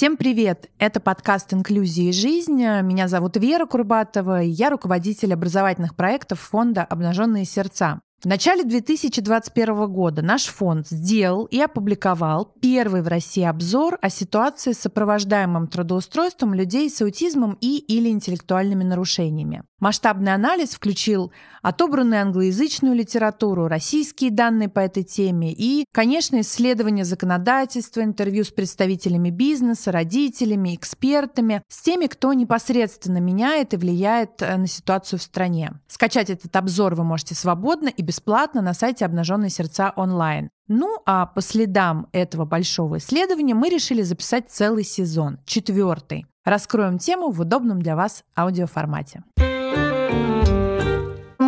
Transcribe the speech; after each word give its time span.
Всем 0.00 0.16
привет! 0.16 0.70
Это 0.78 0.98
подкаст 0.98 1.52
«Инклюзия 1.52 2.08
и 2.08 2.12
жизнь». 2.12 2.56
Меня 2.56 3.06
зовут 3.06 3.36
Вера 3.36 3.66
Курбатова, 3.66 4.40
и 4.40 4.48
я 4.48 4.70
руководитель 4.70 5.34
образовательных 5.34 5.94
проектов 5.94 6.40
фонда 6.40 6.84
«Обнаженные 6.84 7.44
сердца». 7.44 8.00
В 8.22 8.26
начале 8.26 8.64
2021 8.64 9.90
года 9.90 10.20
наш 10.20 10.44
фонд 10.44 10.86
сделал 10.88 11.46
и 11.46 11.58
опубликовал 11.58 12.52
первый 12.60 13.00
в 13.00 13.08
России 13.08 13.42
обзор 13.42 13.96
о 14.02 14.10
ситуации 14.10 14.72
с 14.72 14.80
сопровождаемым 14.80 15.68
трудоустройством 15.68 16.52
людей 16.52 16.90
с 16.90 17.00
аутизмом 17.00 17.56
и 17.62 17.78
или 17.78 18.10
интеллектуальными 18.10 18.84
нарушениями. 18.84 19.62
Масштабный 19.78 20.34
анализ 20.34 20.74
включил 20.74 21.32
отобранную 21.62 22.20
англоязычную 22.20 22.94
литературу, 22.94 23.66
российские 23.66 24.30
данные 24.30 24.68
по 24.68 24.80
этой 24.80 25.02
теме 25.02 25.52
и, 25.52 25.86
конечно, 25.90 26.40
исследования 26.42 27.06
законодательства, 27.06 28.02
интервью 28.02 28.44
с 28.44 28.50
представителями 28.50 29.30
бизнеса, 29.30 29.90
родителями, 29.90 30.74
экспертами, 30.74 31.62
с 31.68 31.80
теми, 31.80 32.06
кто 32.06 32.34
непосредственно 32.34 33.18
меняет 33.18 33.72
и 33.72 33.78
влияет 33.78 34.42
э, 34.42 34.56
на 34.58 34.66
ситуацию 34.66 35.18
в 35.18 35.22
стране. 35.22 35.72
Скачать 35.88 36.28
этот 36.28 36.54
обзор 36.56 36.94
вы 36.94 37.04
можете 37.04 37.34
свободно 37.34 37.88
и 37.88 38.02
бесплатно 38.10 38.60
на 38.60 38.74
сайте 38.74 39.04
«Обнаженные 39.04 39.50
сердца 39.50 39.92
онлайн». 39.94 40.50
Ну 40.66 40.98
а 41.06 41.26
по 41.26 41.40
следам 41.40 42.08
этого 42.10 42.44
большого 42.44 42.98
исследования 42.98 43.54
мы 43.54 43.68
решили 43.68 44.02
записать 44.02 44.50
целый 44.50 44.82
сезон, 44.82 45.38
четвертый. 45.44 46.26
Раскроем 46.44 46.98
тему 46.98 47.30
в 47.30 47.40
удобном 47.40 47.80
для 47.80 47.94
вас 47.94 48.24
аудиоформате 48.36 49.22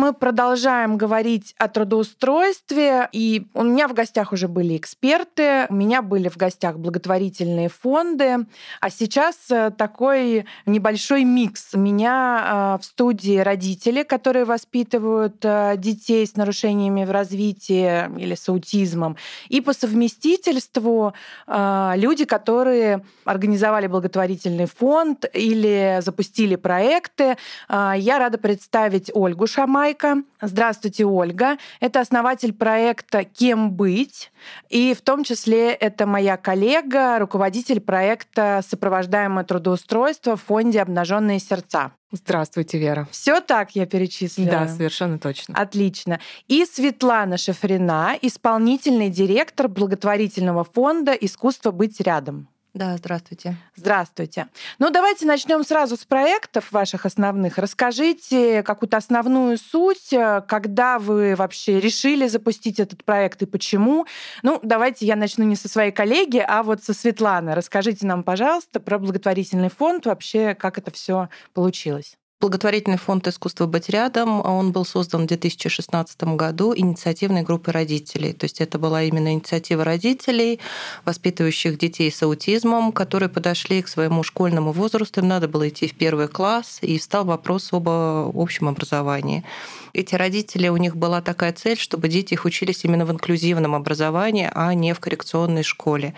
мы 0.03 0.11
продолжаем 0.11 0.97
говорить 0.97 1.55
о 1.57 1.69
трудоустройстве, 1.69 3.07
и 3.13 3.47
у 3.53 3.63
меня 3.63 3.87
в 3.87 3.93
гостях 3.93 4.33
уже 4.33 4.49
были 4.49 4.75
эксперты, 4.75 5.65
у 5.69 5.73
меня 5.75 6.01
были 6.01 6.27
в 6.27 6.35
гостях 6.35 6.77
благотворительные 6.77 7.69
фонды, 7.69 8.45
а 8.81 8.89
сейчас 8.89 9.37
э, 9.49 9.71
такой 9.71 10.45
небольшой 10.65 11.23
микс. 11.23 11.69
У 11.73 11.79
меня 11.79 12.75
э, 12.75 12.81
в 12.81 12.85
студии 12.85 13.37
родители, 13.37 14.03
которые 14.03 14.43
воспитывают 14.43 15.37
э, 15.45 15.75
детей 15.77 16.27
с 16.27 16.35
нарушениями 16.35 17.05
в 17.05 17.11
развитии 17.11 18.13
или 18.19 18.35
с 18.35 18.49
аутизмом, 18.49 19.15
и 19.47 19.61
по 19.61 19.71
совместительству 19.71 21.13
люди, 21.47 22.25
которые 22.25 23.05
организовали 23.23 23.87
благотворительный 23.87 24.65
фонд 24.65 25.25
или 25.33 25.99
запустили 26.01 26.57
проекты. 26.57 27.37
Я 27.69 28.19
рада 28.19 28.37
представить 28.37 29.09
Ольгу 29.13 29.47
Шамай, 29.47 29.92
Майка. 29.93 30.23
Здравствуйте, 30.41 31.05
Ольга. 31.05 31.57
Это 31.79 31.99
основатель 31.99 32.51
проекта 32.53 33.23
«Кем 33.23 33.71
быть?». 33.71 34.31
И 34.69 34.95
в 34.97 35.01
том 35.01 35.23
числе 35.23 35.71
это 35.71 36.07
моя 36.07 36.35
коллега, 36.35 37.19
руководитель 37.19 37.79
проекта 37.79 38.61
«Сопровождаемое 38.67 39.43
трудоустройство» 39.45 40.35
в 40.35 40.41
фонде 40.41 40.81
«Обнаженные 40.81 41.39
сердца». 41.39 41.91
Здравствуйте, 42.11 42.79
Вера. 42.79 43.07
Все 43.11 43.39
так 43.39 43.75
я 43.75 43.85
перечислила? 43.85 44.49
Да, 44.49 44.67
совершенно 44.67 45.19
точно. 45.19 45.55
Отлично. 45.55 46.19
И 46.47 46.65
Светлана 46.65 47.37
Шефрина, 47.37 48.17
исполнительный 48.21 49.09
директор 49.09 49.67
благотворительного 49.67 50.63
фонда 50.63 51.11
«Искусство 51.11 51.71
быть 51.71 51.99
рядом». 52.01 52.47
Да, 52.73 52.97
здравствуйте. 52.97 53.55
Здравствуйте. 53.75 54.47
Ну, 54.79 54.89
давайте 54.89 55.27
начнем 55.27 55.63
сразу 55.63 55.95
с 55.95 56.05
проектов 56.05 56.71
ваших 56.71 57.05
основных. 57.05 57.59
Расскажите 57.59 58.63
какую-то 58.63 58.97
основную 58.97 59.59
суть, 59.59 60.11
э, 60.11 60.41
когда 60.47 60.97
вы 60.97 61.35
вообще 61.35 61.79
решили 61.79 62.27
запустить 62.27 62.79
этот 62.79 63.05
проект 63.05 63.43
и 63.43 63.45
почему. 63.45 64.07
Ну, 64.41 64.59
давайте 64.63 65.05
я 65.05 65.15
начну 65.15 65.45
не 65.45 65.55
со 65.55 65.69
своей 65.69 65.91
коллеги, 65.91 66.43
а 66.45 66.63
вот 66.63 66.83
со 66.83 66.95
Светланы. 66.95 67.53
Расскажите 67.53 68.07
нам, 68.07 68.23
пожалуйста, 68.23 68.79
про 68.79 68.97
благотворительный 68.97 69.69
фонд, 69.69 70.07
вообще, 70.07 70.55
как 70.55 70.79
это 70.79 70.89
все 70.89 71.29
получилось. 71.53 72.17
Благотворительный 72.43 72.97
фонд 72.97 73.25
«Искусство 73.29 73.67
быть 73.67 73.87
рядом», 73.87 74.45
он 74.45 74.73
был 74.73 74.83
создан 74.83 75.23
в 75.23 75.27
2016 75.27 76.23
году 76.35 76.73
инициативной 76.75 77.41
группой 77.41 77.69
родителей. 77.69 78.33
То 78.33 78.43
есть 78.43 78.59
это 78.59 78.77
была 78.77 79.01
именно 79.03 79.31
инициатива 79.31 79.85
родителей, 79.85 80.59
воспитывающих 81.05 81.77
детей 81.77 82.11
с 82.11 82.21
аутизмом, 82.21 82.91
которые 82.91 83.29
подошли 83.29 83.81
к 83.81 83.87
своему 83.87 84.23
школьному 84.23 84.73
возрасту, 84.73 85.21
им 85.21 85.29
надо 85.29 85.47
было 85.47 85.69
идти 85.69 85.87
в 85.87 85.95
первый 85.95 86.27
класс, 86.27 86.79
и 86.81 86.99
встал 86.99 87.23
вопрос 87.23 87.71
об 87.71 87.87
общем 87.87 88.67
образовании. 88.67 89.45
Эти 89.93 90.15
родители, 90.15 90.69
у 90.69 90.77
них 90.77 90.95
была 90.95 91.21
такая 91.21 91.53
цель, 91.53 91.77
чтобы 91.77 92.07
дети 92.07 92.33
их 92.33 92.45
учились 92.45 92.83
именно 92.83 93.05
в 93.05 93.11
инклюзивном 93.11 93.75
образовании, 93.75 94.49
а 94.51 94.73
не 94.73 94.93
в 94.93 94.99
коррекционной 94.99 95.61
школе. 95.61 96.15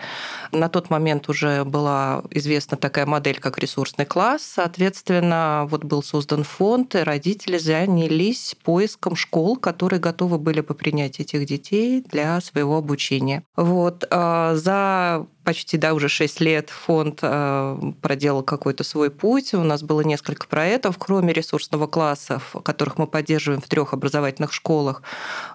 На 0.50 0.70
тот 0.70 0.88
момент 0.88 1.28
уже 1.28 1.62
была 1.64 2.22
известна 2.30 2.78
такая 2.78 3.04
модель, 3.04 3.38
как 3.38 3.58
ресурсный 3.58 4.06
класс. 4.06 4.42
Соответственно, 4.42 5.66
вот 5.70 5.84
был 5.84 6.02
создан 6.02 6.42
фонд, 6.42 6.94
и 6.94 7.00
родители 7.00 7.58
занялись 7.58 8.56
поиском 8.64 9.14
школ, 9.14 9.56
которые 9.56 10.00
готовы 10.00 10.38
были 10.38 10.62
бы 10.62 10.74
принять 10.74 11.20
этих 11.20 11.44
детей 11.44 12.02
для 12.10 12.40
своего 12.40 12.78
обучения. 12.78 13.44
Вот. 13.56 14.06
А 14.10 14.54
за 14.54 15.26
почти 15.46 15.78
да, 15.78 15.94
уже 15.94 16.08
6 16.08 16.40
лет 16.40 16.70
фонд 16.70 17.20
э, 17.22 17.92
проделал 18.02 18.42
какой-то 18.42 18.82
свой 18.82 19.10
путь. 19.10 19.54
У 19.54 19.62
нас 19.62 19.82
было 19.84 20.00
несколько 20.00 20.48
проектов, 20.48 20.96
кроме 20.98 21.32
ресурсного 21.32 21.86
класса, 21.86 22.42
которых 22.64 22.98
мы 22.98 23.06
поддерживаем 23.06 23.62
в 23.66 23.68
трех 23.68 23.92
образовательных 23.92 24.52
школах. 24.52 25.02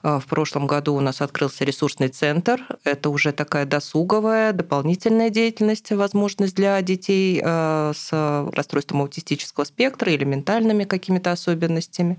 Э, 0.03 0.19
в 0.19 0.25
прошлом 0.25 0.67
году 0.67 0.93
у 0.95 0.99
нас 0.99 1.21
открылся 1.21 1.63
ресурсный 1.63 2.09
центр. 2.09 2.61
Это 2.83 3.09
уже 3.09 3.31
такая 3.31 3.65
досуговая, 3.65 4.51
дополнительная 4.51 5.29
деятельность, 5.29 5.91
возможность 5.91 6.55
для 6.55 6.81
детей 6.81 7.41
э, 7.43 7.93
с 7.95 8.11
расстройством 8.53 9.01
аутистического 9.01 9.63
спектра 9.63 10.11
или 10.11 10.25
ментальными 10.25 10.83
какими-то 10.83 11.31
особенностями. 11.31 12.17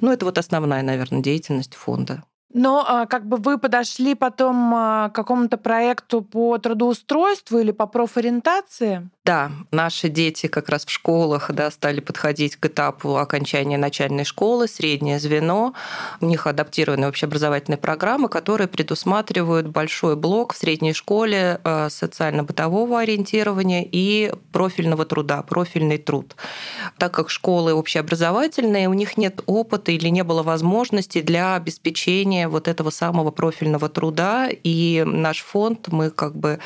Ну, 0.00 0.10
это 0.10 0.24
вот 0.24 0.38
основная, 0.38 0.82
наверное, 0.82 1.20
деятельность 1.20 1.74
фонда. 1.74 2.22
Но 2.52 2.84
а, 2.88 3.04
как 3.04 3.26
бы 3.26 3.36
вы 3.36 3.58
подошли 3.58 4.14
потом 4.14 4.74
а, 4.74 5.10
к 5.10 5.14
какому-то 5.14 5.58
проекту 5.58 6.22
по 6.22 6.56
трудоустройству 6.56 7.58
или 7.58 7.70
по 7.70 7.86
профориентации? 7.86 9.10
Да, 9.26 9.50
наши 9.72 10.08
дети 10.08 10.46
как 10.46 10.68
раз 10.68 10.86
в 10.86 10.90
школах 10.90 11.50
да, 11.52 11.72
стали 11.72 11.98
подходить 11.98 12.54
к 12.54 12.66
этапу 12.66 13.16
окончания 13.16 13.76
начальной 13.76 14.22
школы, 14.22 14.68
среднее 14.68 15.18
звено. 15.18 15.74
У 16.20 16.26
них 16.26 16.46
адаптированы 16.46 17.08
общеобразовательные 17.08 17.76
программы, 17.76 18.28
которые 18.28 18.68
предусматривают 18.68 19.66
большой 19.66 20.14
блок 20.14 20.54
в 20.54 20.56
средней 20.56 20.92
школе 20.92 21.60
а, 21.64 21.90
социально-бытового 21.90 23.00
ориентирования 23.00 23.84
и 23.90 24.32
профильного 24.52 25.04
труда, 25.04 25.42
профильный 25.42 25.98
труд. 25.98 26.36
Так 26.96 27.12
как 27.12 27.28
школы 27.28 27.74
общеобразовательные, 27.74 28.88
у 28.88 28.92
них 28.92 29.16
нет 29.16 29.40
опыта 29.46 29.90
или 29.90 30.06
не 30.06 30.22
было 30.22 30.44
возможности 30.44 31.20
для 31.20 31.56
обеспечения 31.56 32.46
вот 32.46 32.68
этого 32.68 32.90
самого 32.90 33.32
профильного 33.32 33.88
труда. 33.88 34.48
И 34.62 35.02
наш 35.04 35.42
фонд, 35.42 35.88
мы 35.88 36.10
как 36.10 36.36
бы 36.36 36.60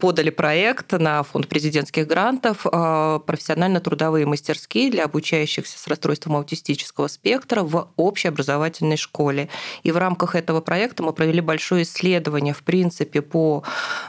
подали 0.00 0.30
проект 0.30 0.92
на 0.92 1.22
фонд 1.22 1.46
президентских 1.46 2.06
грантов 2.06 2.66
а, 2.66 3.20
«Профессионально-трудовые 3.20 4.26
мастерские 4.26 4.90
для 4.90 5.04
обучающихся 5.04 5.78
с 5.78 5.86
расстройством 5.86 6.36
аутистического 6.36 7.06
спектра 7.06 7.62
в 7.62 7.90
общеобразовательной 7.96 8.96
школе». 8.96 9.48
И 9.82 9.92
в 9.92 9.98
рамках 9.98 10.34
этого 10.34 10.60
проекта 10.60 11.02
мы 11.02 11.12
провели 11.12 11.40
большое 11.40 11.82
исследование, 11.82 12.54
в 12.54 12.62
принципе, 12.62 13.20
по 13.20 13.62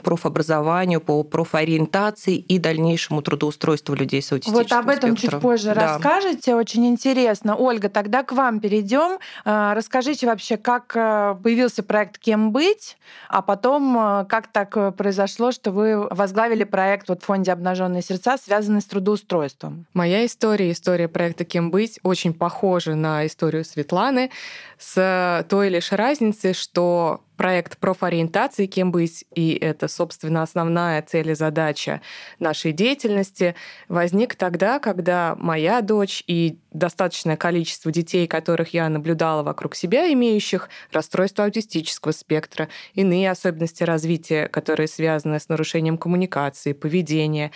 профобразованию, 0.03 1.01
по 1.01 1.24
профориентации 1.24 2.38
и 2.38 2.57
дальнейшему 2.57 3.22
трудоустройству 3.22 3.94
людей 3.94 4.22
с 4.22 4.31
аутистическим 4.31 4.66
спектром. 4.66 4.85
Вот 4.85 4.90
об 4.90 4.97
этом 4.97 5.18
спектром. 5.18 5.40
чуть 5.40 5.50
позже 5.50 5.75
да. 5.75 5.97
расскажете, 5.97 6.56
очень 6.56 6.88
интересно. 6.88 7.56
Ольга, 7.57 7.89
тогда 7.89 8.24
к 8.24 8.31
вам 8.31 8.62
перейдем. 8.62 9.19
А, 9.44 9.75
расскажите 9.75 10.25
вообще, 10.25 10.56
как 10.56 10.95
э, 10.95 11.36
появился 11.44 11.83
проект 11.83 12.18
«Кем 12.18 12.51
быть», 12.51 12.98
а 13.27 13.42
потом 13.42 13.98
э, 13.98 14.25
как 14.25 14.48
так 14.48 14.95
произошло, 14.95 15.51
что 15.51 15.71
вы 15.71 15.81
вы 15.81 16.07
возглавили 16.10 16.63
проект 16.63 17.10
вот 17.10 17.24
в 17.24 17.25
фонде 17.25 17.51
«Обнаженные 17.51 18.01
сердца», 18.01 18.38
связанный 18.38 18.81
с 18.81 18.86
трудоустройством. 18.86 19.88
Моя 19.94 20.25
история, 20.25 20.72
история 20.72 21.07
проекта 21.07 21.44
«Кем 21.44 21.72
быть» 21.72 22.00
очень 22.04 22.33
похожа 22.33 22.95
на 22.95 23.25
историю 23.25 23.66
Светланы 23.66 24.30
с 24.78 25.45
той 25.50 25.69
лишь 25.69 25.92
разницей, 25.92 26.54
что 26.54 27.22
проект 27.41 27.79
профориентации 27.79 28.67
«Кем 28.67 28.91
быть», 28.91 29.25
и 29.33 29.53
это, 29.53 29.88
собственно, 29.88 30.43
основная 30.43 31.01
цель 31.01 31.31
и 31.31 31.33
задача 31.33 31.99
нашей 32.38 32.71
деятельности, 32.71 33.55
возник 33.88 34.35
тогда, 34.35 34.77
когда 34.77 35.35
моя 35.39 35.81
дочь 35.81 36.23
и 36.27 36.59
достаточное 36.71 37.38
количество 37.38 37.91
детей, 37.91 38.27
которых 38.27 38.75
я 38.75 38.88
наблюдала 38.89 39.41
вокруг 39.41 39.73
себя, 39.73 40.13
имеющих 40.13 40.69
расстройство 40.91 41.45
аутистического 41.45 42.11
спектра, 42.11 42.69
иные 42.93 43.31
особенности 43.31 43.81
развития, 43.81 44.47
которые 44.47 44.88
связаны 44.88 45.39
с 45.39 45.49
нарушением 45.49 45.97
коммуникации, 45.97 46.73
поведения, 46.73 47.49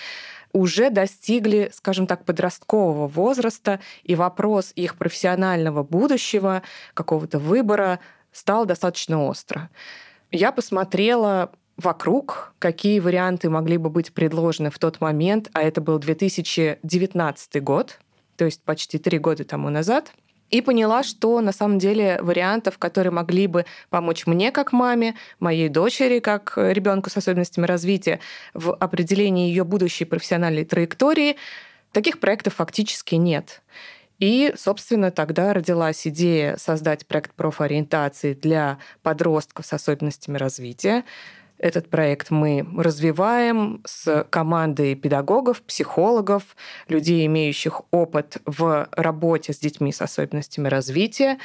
уже 0.55 0.89
достигли, 0.89 1.69
скажем 1.73 2.07
так, 2.07 2.23
подросткового 2.23 3.07
возраста, 3.07 3.81
и 4.03 4.15
вопрос 4.15 4.71
их 4.75 4.95
профессионального 4.95 5.83
будущего, 5.83 6.63
какого-то 6.93 7.39
выбора 7.39 7.99
стал 8.35 8.65
достаточно 8.65 9.23
остро. 9.23 9.69
Я 10.29 10.51
посмотрела 10.51 11.51
вокруг, 11.77 12.53
какие 12.59 12.99
варианты 12.99 13.49
могли 13.49 13.77
бы 13.77 13.89
быть 13.89 14.13
предложены 14.13 14.69
в 14.69 14.77
тот 14.77 14.99
момент, 14.99 15.49
а 15.53 15.61
это 15.61 15.79
был 15.79 15.99
2019 15.99 17.63
год, 17.63 17.99
то 18.35 18.43
есть 18.43 18.61
почти 18.63 18.97
три 18.97 19.19
года 19.19 19.45
тому 19.45 19.69
назад, 19.69 20.11
и 20.49 20.61
поняла, 20.61 21.03
что 21.03 21.39
на 21.39 21.53
самом 21.53 21.79
деле 21.79 22.19
вариантов, 22.21 22.77
которые 22.77 23.11
могли 23.11 23.47
бы 23.47 23.65
помочь 23.89 24.27
мне 24.27 24.51
как 24.51 24.73
маме, 24.73 25.15
моей 25.39 25.69
дочери 25.69 26.19
как 26.19 26.53
ребенку 26.57 27.09
с 27.09 27.17
особенностями 27.17 27.65
развития 27.65 28.19
в 28.53 28.73
определении 28.73 29.47
ее 29.47 29.63
будущей 29.63 30.05
профессиональной 30.05 30.65
траектории, 30.65 31.37
таких 31.93 32.19
проектов 32.19 32.55
фактически 32.55 33.15
нет. 33.15 33.61
И, 34.19 34.53
собственно, 34.55 35.11
тогда 35.11 35.53
родилась 35.53 36.07
идея 36.07 36.57
создать 36.57 37.05
проект 37.05 37.33
профориентации 37.33 38.33
для 38.33 38.79
подростков 39.03 39.65
с 39.65 39.73
особенностями 39.73 40.37
развития. 40.37 41.03
Этот 41.57 41.89
проект 41.89 42.31
мы 42.31 42.67
развиваем 42.77 43.81
с 43.85 44.25
командой 44.29 44.95
педагогов, 44.95 45.61
психологов, 45.61 46.43
людей, 46.87 47.25
имеющих 47.25 47.81
опыт 47.91 48.37
в 48.45 48.87
работе 48.91 49.53
с 49.53 49.59
детьми 49.59 49.91
с 49.91 50.01
особенностями 50.01 50.67
развития. 50.67 51.37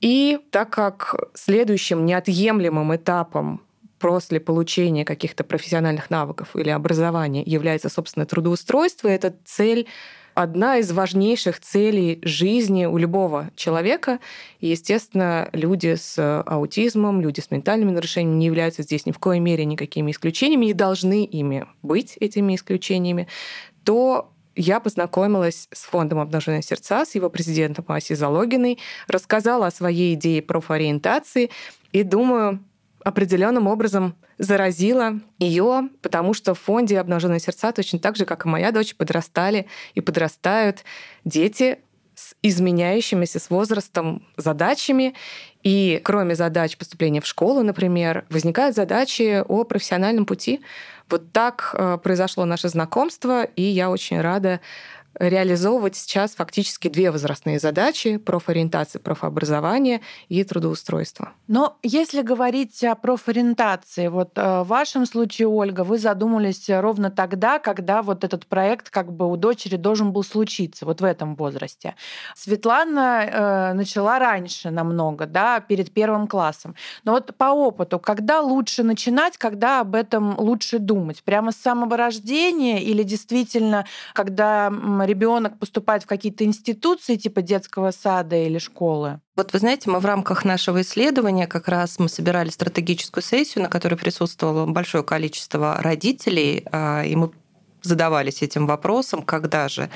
И 0.00 0.38
так 0.50 0.70
как 0.70 1.14
следующим 1.34 2.04
неотъемлемым 2.04 2.94
этапом 2.94 3.62
после 3.98 4.38
получения 4.38 5.04
каких-то 5.04 5.44
профессиональных 5.44 6.08
навыков 6.10 6.54
или 6.54 6.68
образования 6.68 7.42
является, 7.42 7.88
собственно, 7.88 8.26
трудоустройство, 8.26 9.08
это 9.08 9.34
цель 9.44 9.88
одна 10.38 10.78
из 10.78 10.92
важнейших 10.92 11.58
целей 11.58 12.20
жизни 12.22 12.86
у 12.86 12.96
любого 12.96 13.50
человека. 13.56 14.20
И, 14.60 14.68
естественно, 14.68 15.48
люди 15.52 15.96
с 15.96 16.42
аутизмом, 16.42 17.20
люди 17.20 17.40
с 17.40 17.50
ментальными 17.50 17.90
нарушениями 17.90 18.38
не 18.38 18.46
являются 18.46 18.84
здесь 18.84 19.04
ни 19.04 19.10
в 19.10 19.18
коей 19.18 19.40
мере 19.40 19.64
никакими 19.64 20.12
исключениями 20.12 20.66
и 20.66 20.74
должны 20.74 21.24
ими 21.24 21.66
быть 21.82 22.16
этими 22.20 22.54
исключениями, 22.54 23.26
то 23.82 24.30
я 24.54 24.78
познакомилась 24.78 25.66
с 25.72 25.82
фондом 25.82 26.20
«Обнаженные 26.20 26.62
сердца», 26.62 27.04
с 27.04 27.16
его 27.16 27.30
президентом 27.30 27.84
Асей 27.88 28.14
Залогиной, 28.14 28.78
рассказала 29.08 29.66
о 29.66 29.70
своей 29.72 30.14
идее 30.14 30.40
профориентации 30.40 31.50
и 31.90 32.04
думаю, 32.04 32.60
определенным 33.04 33.66
образом 33.66 34.14
заразила 34.38 35.20
ее, 35.38 35.88
потому 36.02 36.34
что 36.34 36.54
в 36.54 36.60
фонде 36.60 36.98
«Обнаженные 36.98 37.40
сердца» 37.40 37.72
точно 37.72 37.98
так 37.98 38.16
же, 38.16 38.24
как 38.24 38.44
и 38.44 38.48
моя 38.48 38.72
дочь, 38.72 38.94
подрастали 38.94 39.66
и 39.94 40.00
подрастают 40.00 40.84
дети 41.24 41.78
с 42.14 42.34
изменяющимися 42.42 43.38
с 43.38 43.48
возрастом 43.48 44.26
задачами. 44.36 45.14
И 45.62 46.00
кроме 46.02 46.34
задач 46.34 46.76
поступления 46.76 47.20
в 47.20 47.26
школу, 47.26 47.62
например, 47.62 48.24
возникают 48.28 48.74
задачи 48.74 49.44
о 49.46 49.62
профессиональном 49.62 50.26
пути. 50.26 50.60
Вот 51.08 51.32
так 51.32 51.70
э, 51.74 51.98
произошло 52.02 52.44
наше 52.44 52.68
знакомство, 52.68 53.44
и 53.44 53.62
я 53.62 53.88
очень 53.88 54.20
рада 54.20 54.60
реализовывать 55.18 55.96
сейчас 55.96 56.34
фактически 56.34 56.88
две 56.88 57.10
возрастные 57.10 57.58
задачи— 57.58 58.16
профориентация, 58.18 59.00
профобразование 59.00 60.00
и 60.28 60.42
трудоустройство. 60.44 61.32
Но 61.46 61.78
если 61.82 62.22
говорить 62.22 62.82
о 62.84 62.94
профориентации, 62.94 64.08
вот 64.08 64.32
э, 64.36 64.62
в 64.62 64.68
вашем 64.68 65.06
случае, 65.06 65.48
Ольга, 65.48 65.82
вы 65.82 65.98
задумались 65.98 66.68
ровно 66.68 67.10
тогда, 67.10 67.58
когда 67.58 68.02
вот 68.02 68.24
этот 68.24 68.46
проект 68.46 68.90
как 68.90 69.12
бы 69.12 69.30
у 69.30 69.36
дочери 69.36 69.76
должен 69.76 70.12
был 70.12 70.22
случиться, 70.22 70.86
вот 70.86 71.00
в 71.00 71.04
этом 71.04 71.34
возрасте. 71.36 71.94
Светлана 72.36 73.24
э, 73.24 73.72
начала 73.72 74.18
раньше 74.18 74.70
намного, 74.70 75.26
да, 75.26 75.60
перед 75.60 75.92
первым 75.92 76.26
классом. 76.28 76.74
Но 77.04 77.12
вот 77.12 77.36
по 77.36 77.46
опыту, 77.46 77.98
когда 77.98 78.40
лучше 78.40 78.82
начинать, 78.82 79.38
когда 79.38 79.80
об 79.80 79.94
этом 79.94 80.38
лучше 80.38 80.78
думать? 80.78 81.22
Прямо 81.22 81.52
с 81.52 81.56
самого 81.56 81.96
рождения 81.96 82.82
или 82.82 83.02
действительно, 83.02 83.86
когда 84.12 84.70
ребенок 85.08 85.58
поступает 85.58 86.04
в 86.04 86.06
какие-то 86.06 86.44
институции 86.44 87.16
типа 87.16 87.42
детского 87.42 87.90
сада 87.90 88.36
или 88.36 88.58
школы? 88.58 89.20
Вот 89.34 89.52
вы 89.52 89.58
знаете, 89.58 89.90
мы 89.90 89.98
в 89.98 90.06
рамках 90.06 90.44
нашего 90.44 90.82
исследования 90.82 91.46
как 91.46 91.68
раз 91.68 91.98
мы 91.98 92.08
собирали 92.08 92.50
стратегическую 92.50 93.22
сессию, 93.22 93.64
на 93.64 93.68
которой 93.68 93.96
присутствовало 93.96 94.66
большое 94.66 95.02
количество 95.02 95.76
родителей, 95.80 96.64
а, 96.70 97.02
и 97.02 97.16
мы 97.16 97.30
задавались 97.82 98.42
этим 98.42 98.66
вопросом, 98.66 99.22
когда 99.22 99.68
же. 99.68 99.90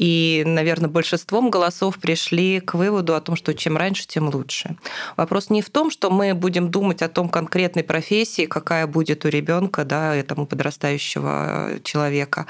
И, 0.00 0.44
наверное, 0.46 0.88
большинством 0.88 1.50
голосов 1.50 1.98
пришли 1.98 2.60
к 2.60 2.72
выводу 2.72 3.14
о 3.14 3.20
том, 3.20 3.36
что 3.36 3.52
чем 3.52 3.76
раньше, 3.76 4.06
тем 4.06 4.30
лучше. 4.30 4.76
Вопрос 5.18 5.50
не 5.50 5.60
в 5.60 5.68
том, 5.68 5.90
что 5.90 6.08
мы 6.08 6.32
будем 6.32 6.70
думать 6.70 7.02
о 7.02 7.10
том 7.10 7.28
конкретной 7.28 7.84
профессии, 7.84 8.46
какая 8.46 8.86
будет 8.86 9.26
у 9.26 9.28
ребенка, 9.28 9.84
да, 9.84 10.16
этому 10.16 10.46
подрастающего 10.46 11.80
человека, 11.84 12.46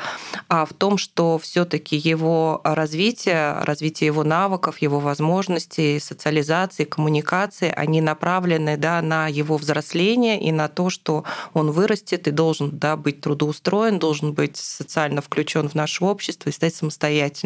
а 0.48 0.64
в 0.64 0.72
том, 0.72 0.96
что 0.96 1.40
все-таки 1.40 1.96
его 1.96 2.60
развитие, 2.62 3.54
развитие 3.64 4.06
его 4.06 4.22
навыков, 4.22 4.78
его 4.78 5.00
возможностей, 5.00 5.98
социализации, 5.98 6.84
коммуникации, 6.84 7.72
они 7.76 8.00
направлены 8.00 8.76
да, 8.76 9.02
на 9.02 9.26
его 9.26 9.56
взросление 9.56 10.40
и 10.40 10.52
на 10.52 10.68
то, 10.68 10.88
что 10.88 11.24
он 11.52 11.72
вырастет 11.72 12.28
и 12.28 12.30
должен 12.30 12.78
да, 12.78 12.96
быть 12.96 13.20
трудоустроен, 13.20 13.98
должен 13.98 14.34
быть 14.34 14.56
социально 14.56 15.20
включен 15.20 15.68
в 15.68 15.74
наше 15.74 16.04
общество 16.04 16.48
и 16.48 16.52
стать 16.52 16.76
самостоятельным. 16.76 17.39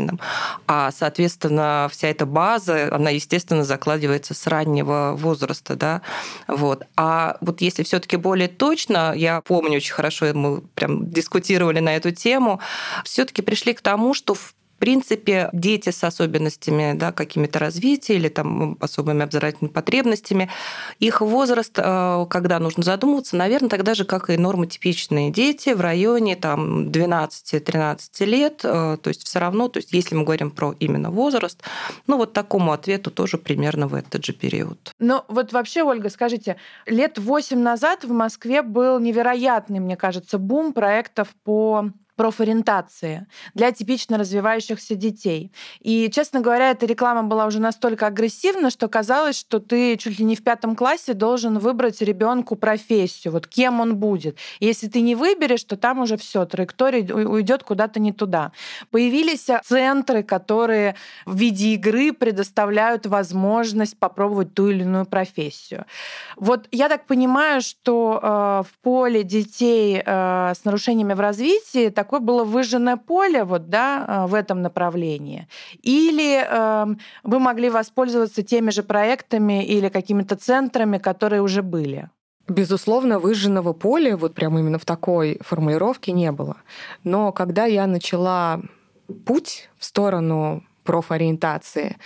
А, 0.66 0.90
соответственно, 0.92 1.88
вся 1.90 2.08
эта 2.08 2.26
база, 2.26 2.88
она, 2.94 3.10
естественно, 3.10 3.64
закладывается 3.64 4.34
с 4.34 4.46
раннего 4.46 5.14
возраста. 5.16 5.76
Да? 5.76 6.02
Вот. 6.48 6.84
А 6.96 7.36
вот 7.40 7.60
если 7.60 7.82
все 7.82 8.00
таки 8.00 8.16
более 8.16 8.48
точно, 8.48 9.14
я 9.14 9.40
помню 9.40 9.76
очень 9.76 9.94
хорошо, 9.94 10.32
мы 10.34 10.60
прям 10.60 11.10
дискутировали 11.10 11.80
на 11.80 11.96
эту 11.96 12.10
тему, 12.10 12.60
все 13.04 13.24
таки 13.24 13.42
пришли 13.42 13.74
к 13.74 13.80
тому, 13.80 14.14
что 14.14 14.34
в 14.34 14.54
принципе, 14.84 15.48
дети 15.54 15.88
с 15.88 16.04
особенностями 16.04 16.92
да, 16.94 17.10
какими-то 17.10 17.58
развития 17.58 18.16
или 18.16 18.28
там, 18.28 18.76
особыми 18.80 19.22
образовательными 19.22 19.72
потребностями, 19.72 20.50
их 20.98 21.22
возраст, 21.22 21.72
э, 21.78 22.26
когда 22.28 22.58
нужно 22.58 22.82
задумываться, 22.82 23.34
наверное, 23.34 23.70
тогда 23.70 23.94
же, 23.94 24.04
как 24.04 24.28
и 24.28 24.36
нормотипичные 24.36 25.30
дети 25.30 25.70
в 25.70 25.80
районе 25.80 26.36
там, 26.36 26.88
12-13 26.88 28.26
лет. 28.26 28.60
Э, 28.62 28.98
то 29.00 29.08
есть 29.08 29.26
все 29.26 29.38
равно, 29.38 29.68
то 29.68 29.78
есть 29.78 29.90
если 29.94 30.16
мы 30.16 30.24
говорим 30.24 30.50
про 30.50 30.74
именно 30.78 31.10
возраст, 31.10 31.62
ну 32.06 32.18
вот 32.18 32.34
такому 32.34 32.72
ответу 32.72 33.10
тоже 33.10 33.38
примерно 33.38 33.88
в 33.88 33.94
этот 33.94 34.22
же 34.22 34.34
период. 34.34 34.92
Ну 34.98 35.22
вот 35.28 35.54
вообще, 35.54 35.82
Ольга, 35.82 36.10
скажите, 36.10 36.56
лет 36.84 37.18
8 37.18 37.58
назад 37.58 38.04
в 38.04 38.12
Москве 38.12 38.60
был 38.60 38.98
невероятный, 38.98 39.80
мне 39.80 39.96
кажется, 39.96 40.36
бум 40.36 40.74
проектов 40.74 41.28
по 41.42 41.88
профориентации 42.16 43.26
для 43.54 43.72
типично 43.72 44.18
развивающихся 44.18 44.94
детей. 44.94 45.52
И, 45.80 46.10
честно 46.10 46.40
говоря, 46.40 46.70
эта 46.70 46.86
реклама 46.86 47.22
была 47.22 47.46
уже 47.46 47.60
настолько 47.60 48.06
агрессивна, 48.06 48.70
что 48.70 48.88
казалось, 48.88 49.38
что 49.38 49.58
ты 49.60 49.96
чуть 49.96 50.18
ли 50.18 50.24
не 50.24 50.36
в 50.36 50.42
пятом 50.42 50.76
классе 50.76 51.14
должен 51.14 51.58
выбрать 51.58 52.00
ребенку 52.00 52.56
профессию, 52.56 53.32
вот 53.32 53.46
кем 53.46 53.80
он 53.80 53.96
будет. 53.96 54.38
И 54.60 54.66
если 54.66 54.88
ты 54.88 55.00
не 55.00 55.14
выберешь, 55.14 55.64
то 55.64 55.76
там 55.76 56.00
уже 56.00 56.16
все, 56.16 56.44
траектория 56.44 57.02
уйдет 57.12 57.62
куда-то 57.62 58.00
не 58.00 58.12
туда. 58.12 58.52
Появились 58.90 59.48
центры, 59.64 60.22
которые 60.22 60.94
в 61.26 61.36
виде 61.36 61.74
игры 61.74 62.12
предоставляют 62.12 63.06
возможность 63.06 63.98
попробовать 63.98 64.54
ту 64.54 64.68
или 64.68 64.82
иную 64.82 65.06
профессию. 65.06 65.84
Вот 66.36 66.68
я 66.70 66.88
так 66.88 67.06
понимаю, 67.06 67.60
что 67.60 68.20
э, 68.22 68.62
в 68.68 68.78
поле 68.82 69.22
детей 69.22 70.02
э, 70.04 70.52
с 70.54 70.64
нарушениями 70.64 71.14
в 71.14 71.20
развитии 71.20 71.88
такое 72.04 72.20
было 72.20 72.44
выжженное 72.44 72.96
поле 72.96 73.44
вот, 73.44 73.68
да, 73.68 74.04
э, 74.06 74.26
в 74.26 74.34
этом 74.34 74.62
направлении? 74.62 75.48
Или 75.82 76.44
э, 76.46 76.86
вы 77.22 77.38
могли 77.38 77.70
воспользоваться 77.70 78.42
теми 78.42 78.70
же 78.70 78.82
проектами 78.82 79.64
или 79.64 79.88
какими-то 79.88 80.36
центрами, 80.36 80.98
которые 80.98 81.40
уже 81.42 81.62
были? 81.62 82.08
Безусловно, 82.48 83.18
выжженного 83.18 83.72
поля 83.72 84.16
вот 84.16 84.34
прямо 84.34 84.60
именно 84.60 84.78
в 84.78 84.84
такой 84.84 85.38
формулировке 85.40 86.12
не 86.12 86.30
было. 86.30 86.56
Но 87.04 87.32
когда 87.32 87.64
я 87.64 87.86
начала 87.86 88.60
путь 89.24 89.70
в 89.78 89.84
сторону 89.84 90.62
профориентации, 90.84 91.96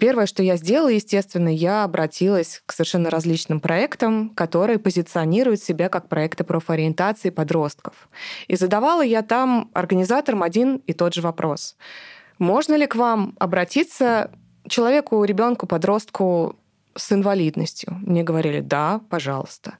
Первое, 0.00 0.24
что 0.24 0.42
я 0.42 0.56
сделала, 0.56 0.88
естественно, 0.88 1.54
я 1.54 1.84
обратилась 1.84 2.62
к 2.64 2.72
совершенно 2.72 3.10
различным 3.10 3.60
проектам, 3.60 4.30
которые 4.30 4.78
позиционируют 4.78 5.62
себя 5.62 5.90
как 5.90 6.08
проекты 6.08 6.42
профориентации 6.42 7.28
подростков. 7.28 8.08
И 8.48 8.56
задавала 8.56 9.02
я 9.02 9.20
там 9.20 9.70
организаторам 9.74 10.42
один 10.42 10.76
и 10.86 10.94
тот 10.94 11.12
же 11.12 11.20
вопрос. 11.20 11.76
Можно 12.38 12.76
ли 12.76 12.86
к 12.86 12.96
вам 12.96 13.36
обратиться 13.38 14.30
человеку, 14.66 15.22
ребенку, 15.22 15.66
подростку 15.66 16.56
с 16.96 17.12
инвалидностью? 17.12 17.98
Мне 18.00 18.22
говорили, 18.22 18.60
да, 18.60 19.02
пожалуйста. 19.10 19.74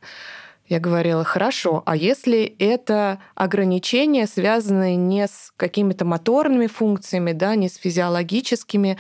Я 0.71 0.79
говорила, 0.79 1.25
хорошо, 1.25 1.83
а 1.85 1.97
если 1.97 2.45
это 2.61 3.19
ограничения, 3.35 4.29
связанные 4.29 4.95
не 4.95 5.27
с 5.27 5.53
какими-то 5.57 6.05
моторными 6.05 6.69
функциями, 6.69 7.33
да, 7.33 7.57
не 7.57 7.69
с 7.69 7.75
физиологическими, 7.75 8.97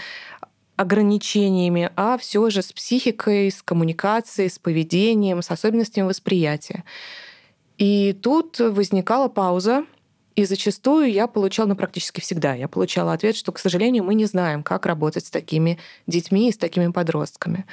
ограничениями, 0.80 1.90
а 1.94 2.16
все 2.16 2.48
же 2.48 2.62
с 2.62 2.72
психикой, 2.72 3.50
с 3.50 3.62
коммуникацией, 3.62 4.48
с 4.48 4.58
поведением, 4.58 5.42
с 5.42 5.50
особенностями 5.50 6.06
восприятия. 6.06 6.84
И 7.76 8.14
тут 8.22 8.58
возникала 8.60 9.28
пауза, 9.28 9.84
и 10.36 10.46
зачастую 10.46 11.12
я 11.12 11.26
получала, 11.26 11.68
ну 11.68 11.76
практически 11.76 12.22
всегда, 12.22 12.54
я 12.54 12.66
получала 12.66 13.12
ответ, 13.12 13.36
что, 13.36 13.52
к 13.52 13.58
сожалению, 13.58 14.04
мы 14.04 14.14
не 14.14 14.24
знаем, 14.24 14.62
как 14.62 14.86
работать 14.86 15.26
с 15.26 15.30
такими 15.30 15.78
детьми 16.06 16.48
и 16.48 16.52
с 16.52 16.56
такими 16.56 16.90
подростками. 16.90 17.66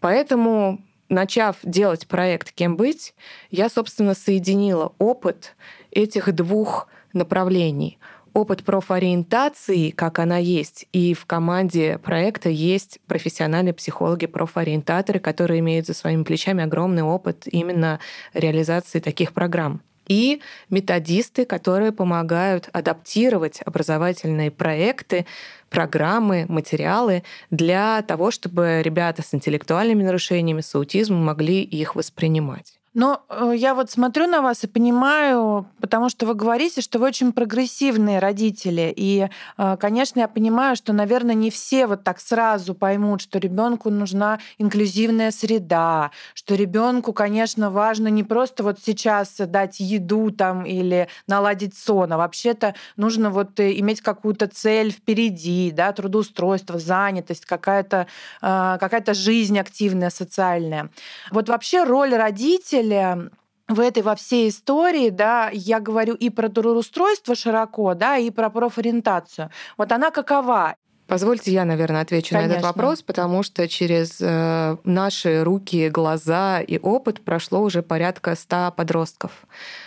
Поэтому 0.00 0.80
начав 1.10 1.56
делать 1.62 2.06
проект 2.06 2.52
«Кем 2.52 2.78
быть», 2.78 3.14
я, 3.50 3.68
собственно, 3.68 4.14
соединила 4.14 4.94
опыт 4.96 5.54
этих 5.90 6.34
двух 6.34 6.88
направлений. 7.12 7.98
Опыт 8.34 8.64
профориентации, 8.64 9.90
как 9.90 10.18
она 10.18 10.36
есть, 10.38 10.86
и 10.92 11.14
в 11.14 11.26
команде 11.26 11.98
проекта 11.98 12.48
есть 12.48 12.98
профессиональные 13.06 13.72
психологи-профориентаторы, 13.72 15.18
которые 15.18 15.60
имеют 15.60 15.86
за 15.86 15.94
своими 15.94 16.22
плечами 16.22 16.62
огромный 16.62 17.02
опыт 17.02 17.44
именно 17.46 18.00
реализации 18.34 19.00
таких 19.00 19.32
программ 19.32 19.80
и 20.08 20.40
методисты, 20.70 21.44
которые 21.44 21.92
помогают 21.92 22.68
адаптировать 22.72 23.60
образовательные 23.64 24.50
проекты, 24.50 25.26
программы, 25.70 26.46
материалы 26.48 27.22
для 27.50 28.02
того, 28.02 28.30
чтобы 28.30 28.80
ребята 28.82 29.22
с 29.22 29.34
интеллектуальными 29.34 30.02
нарушениями, 30.02 30.62
с 30.62 30.74
аутизмом 30.74 31.24
могли 31.24 31.62
их 31.62 31.94
воспринимать. 31.94 32.77
Но 32.98 33.22
э, 33.28 33.52
я 33.54 33.76
вот 33.76 33.92
смотрю 33.92 34.26
на 34.26 34.42
вас 34.42 34.64
и 34.64 34.66
понимаю, 34.66 35.68
потому 35.80 36.08
что 36.08 36.26
вы 36.26 36.34
говорите, 36.34 36.80
что 36.80 36.98
вы 36.98 37.06
очень 37.06 37.30
прогрессивные 37.30 38.18
родители. 38.18 38.92
И, 38.96 39.28
э, 39.56 39.76
конечно, 39.78 40.18
я 40.18 40.26
понимаю, 40.26 40.74
что, 40.74 40.92
наверное, 40.92 41.36
не 41.36 41.50
все 41.50 41.86
вот 41.86 42.02
так 42.02 42.18
сразу 42.18 42.74
поймут, 42.74 43.20
что 43.20 43.38
ребенку 43.38 43.88
нужна 43.90 44.40
инклюзивная 44.58 45.30
среда, 45.30 46.10
что 46.34 46.56
ребенку, 46.56 47.12
конечно, 47.12 47.70
важно 47.70 48.08
не 48.08 48.24
просто 48.24 48.64
вот 48.64 48.80
сейчас 48.84 49.36
дать 49.38 49.78
еду 49.78 50.32
там 50.32 50.66
или 50.66 51.06
наладить 51.28 51.78
сон, 51.78 52.12
а 52.12 52.16
вообще-то 52.16 52.74
нужно 52.96 53.30
вот 53.30 53.60
э, 53.60 53.78
иметь 53.78 54.00
какую-то 54.00 54.48
цель 54.48 54.90
впереди, 54.90 55.70
да, 55.70 55.92
трудоустройство, 55.92 56.80
занятость, 56.80 57.46
какая-то 57.46 58.08
какая 58.40 59.14
жизнь 59.14 59.58
активная, 59.58 60.10
социальная. 60.10 60.90
Вот 61.30 61.48
вообще 61.48 61.84
роль 61.84 62.12
родителя 62.14 62.87
деле 62.88 63.30
в 63.68 63.80
этой 63.80 64.02
во 64.02 64.14
всей 64.14 64.48
истории, 64.48 65.10
да, 65.10 65.50
я 65.52 65.80
говорю 65.80 66.14
и 66.14 66.30
про 66.30 66.48
трудоустройство 66.48 67.34
широко, 67.34 67.94
да, 67.94 68.16
и 68.16 68.30
про 68.30 68.48
профориентацию. 68.48 69.50
Вот 69.76 69.92
она 69.92 70.10
какова? 70.10 70.74
Позвольте 71.06 71.52
я, 71.52 71.64
наверное, 71.64 72.02
отвечу 72.02 72.34
Конечно. 72.34 72.48
на 72.48 72.52
этот 72.58 72.64
вопрос, 72.64 73.02
потому 73.02 73.42
что 73.42 73.66
через 73.66 74.18
э, 74.20 74.76
наши 74.84 75.42
руки, 75.42 75.88
глаза 75.88 76.60
и 76.60 76.78
опыт 76.78 77.22
прошло 77.22 77.62
уже 77.62 77.82
порядка 77.82 78.34
ста 78.36 78.70
подростков. 78.70 79.32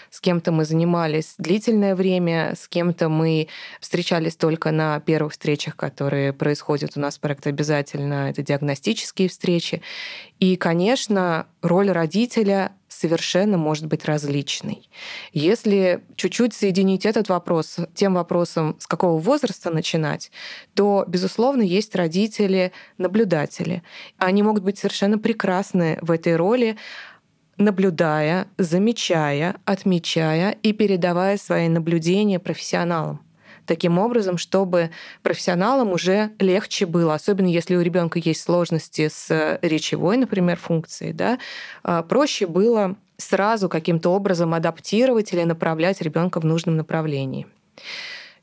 С 0.10 0.20
кем-то 0.20 0.52
мы 0.52 0.66
занимались 0.66 1.36
длительное 1.38 1.96
время, 1.96 2.56
с 2.60 2.68
кем-то 2.68 3.08
мы 3.08 3.50
встречались 3.80 4.36
только 4.36 4.72
на 4.72 5.00
первых 5.00 5.34
встречах, 5.34 5.76
которые 5.76 6.34
происходят 6.34 6.94
у 6.96 7.00
нас 7.00 7.18
в 7.18 7.20
проекте 7.20 7.50
обязательно. 7.50 8.30
Это 8.32 8.42
диагностические 8.42 9.30
встречи. 9.30 9.84
И, 10.40 10.56
конечно, 10.56 11.46
роль 11.62 11.92
родителя 11.92 12.72
совершенно 13.02 13.58
может 13.58 13.88
быть 13.88 14.06
различной. 14.06 14.88
Если 15.34 16.04
чуть-чуть 16.16 16.54
соединить 16.54 17.06
этот 17.06 17.30
вопрос 17.30 17.68
с 17.68 17.88
тем 17.96 18.14
вопросом, 18.14 18.76
с 18.80 18.86
какого 18.86 19.20
возраста 19.20 19.72
начинать, 19.72 20.32
то, 20.76 21.04
безусловно, 21.08 21.64
есть 21.64 21.96
родители-наблюдатели. 21.96 23.82
Они 24.18 24.44
могут 24.44 24.64
быть 24.64 24.78
совершенно 24.78 25.18
прекрасны 25.18 25.98
в 26.02 26.12
этой 26.12 26.36
роли, 26.36 26.78
наблюдая, 27.58 28.48
замечая, 28.58 29.56
отмечая 29.66 30.52
и 30.62 30.74
передавая 30.74 31.38
свои 31.38 31.68
наблюдения 31.70 32.40
профессионалам 32.40 33.22
таким 33.66 34.00
образом, 34.00 34.38
чтобы 34.38 34.92
профессионалам 35.24 35.92
уже 35.92 36.32
легче 36.40 36.86
было, 36.86 37.14
особенно 37.14 37.48
если 37.48 37.76
у 37.76 37.82
ребенка 37.82 38.20
есть 38.20 38.42
сложности 38.42 39.10
с 39.12 39.60
речевой, 39.62 40.18
например, 40.18 40.58
функцией, 40.58 41.14
да, 41.14 41.40
а, 41.84 42.04
проще 42.04 42.48
было 42.48 42.96
сразу 43.18 43.70
каким-то 43.70 44.10
образом 44.10 44.54
адаптировать 44.54 45.32
или 45.34 45.44
направлять 45.44 46.02
ребенка 46.02 46.40
в 46.40 46.46
нужном 46.46 46.76
направлении. 46.78 47.48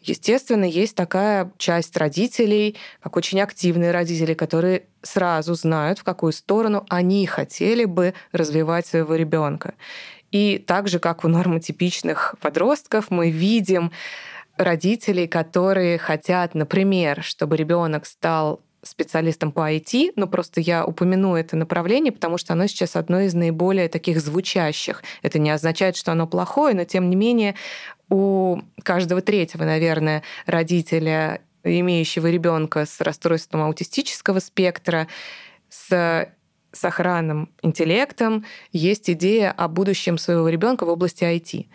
Естественно, 0.00 0.64
есть 0.64 0.94
такая 0.94 1.50
часть 1.58 1.96
родителей, 1.96 2.76
как 3.02 3.16
очень 3.16 3.40
активные 3.40 3.90
родители, 3.90 4.32
которые 4.34 4.84
сразу 5.02 5.54
знают, 5.54 5.98
в 5.98 6.04
какую 6.04 6.32
сторону 6.32 6.86
они 6.88 7.26
хотели 7.26 7.84
бы 7.84 8.14
развивать 8.32 8.86
своего 8.86 9.16
ребенка. 9.16 9.74
И 10.30 10.58
так 10.58 10.88
же, 10.88 10.98
как 10.98 11.24
у 11.24 11.28
нормотипичных 11.28 12.36
подростков, 12.40 13.10
мы 13.10 13.30
видим 13.30 13.92
родителей, 14.58 15.26
которые 15.26 15.98
хотят, 15.98 16.54
например, 16.54 17.22
чтобы 17.22 17.56
ребенок 17.56 18.06
стал 18.06 18.60
специалистом 18.82 19.52
по 19.52 19.72
IT, 19.72 20.12
но 20.16 20.26
просто 20.26 20.60
я 20.60 20.84
упомяну 20.84 21.34
это 21.34 21.56
направление, 21.56 22.12
потому 22.12 22.38
что 22.38 22.52
оно 22.52 22.66
сейчас 22.66 22.96
одно 22.96 23.20
из 23.20 23.34
наиболее 23.34 23.88
таких 23.88 24.20
звучащих. 24.20 25.02
Это 25.22 25.38
не 25.38 25.50
означает, 25.50 25.96
что 25.96 26.12
оно 26.12 26.26
плохое, 26.26 26.74
но 26.74 26.84
тем 26.84 27.10
не 27.10 27.16
менее 27.16 27.54
у 28.08 28.58
каждого 28.82 29.20
третьего, 29.20 29.64
наверное, 29.64 30.22
родителя, 30.46 31.40
имеющего 31.64 32.28
ребенка 32.28 32.86
с 32.86 33.00
расстройством 33.00 33.62
аутистического 33.62 34.38
спектра, 34.38 35.08
с 35.68 36.28
сохранным 36.72 37.50
интеллектом, 37.62 38.44
есть 38.72 39.10
идея 39.10 39.50
о 39.50 39.68
будущем 39.68 40.18
своего 40.18 40.48
ребенка 40.48 40.84
в 40.84 40.88
области 40.88 41.24
IT 41.24 41.66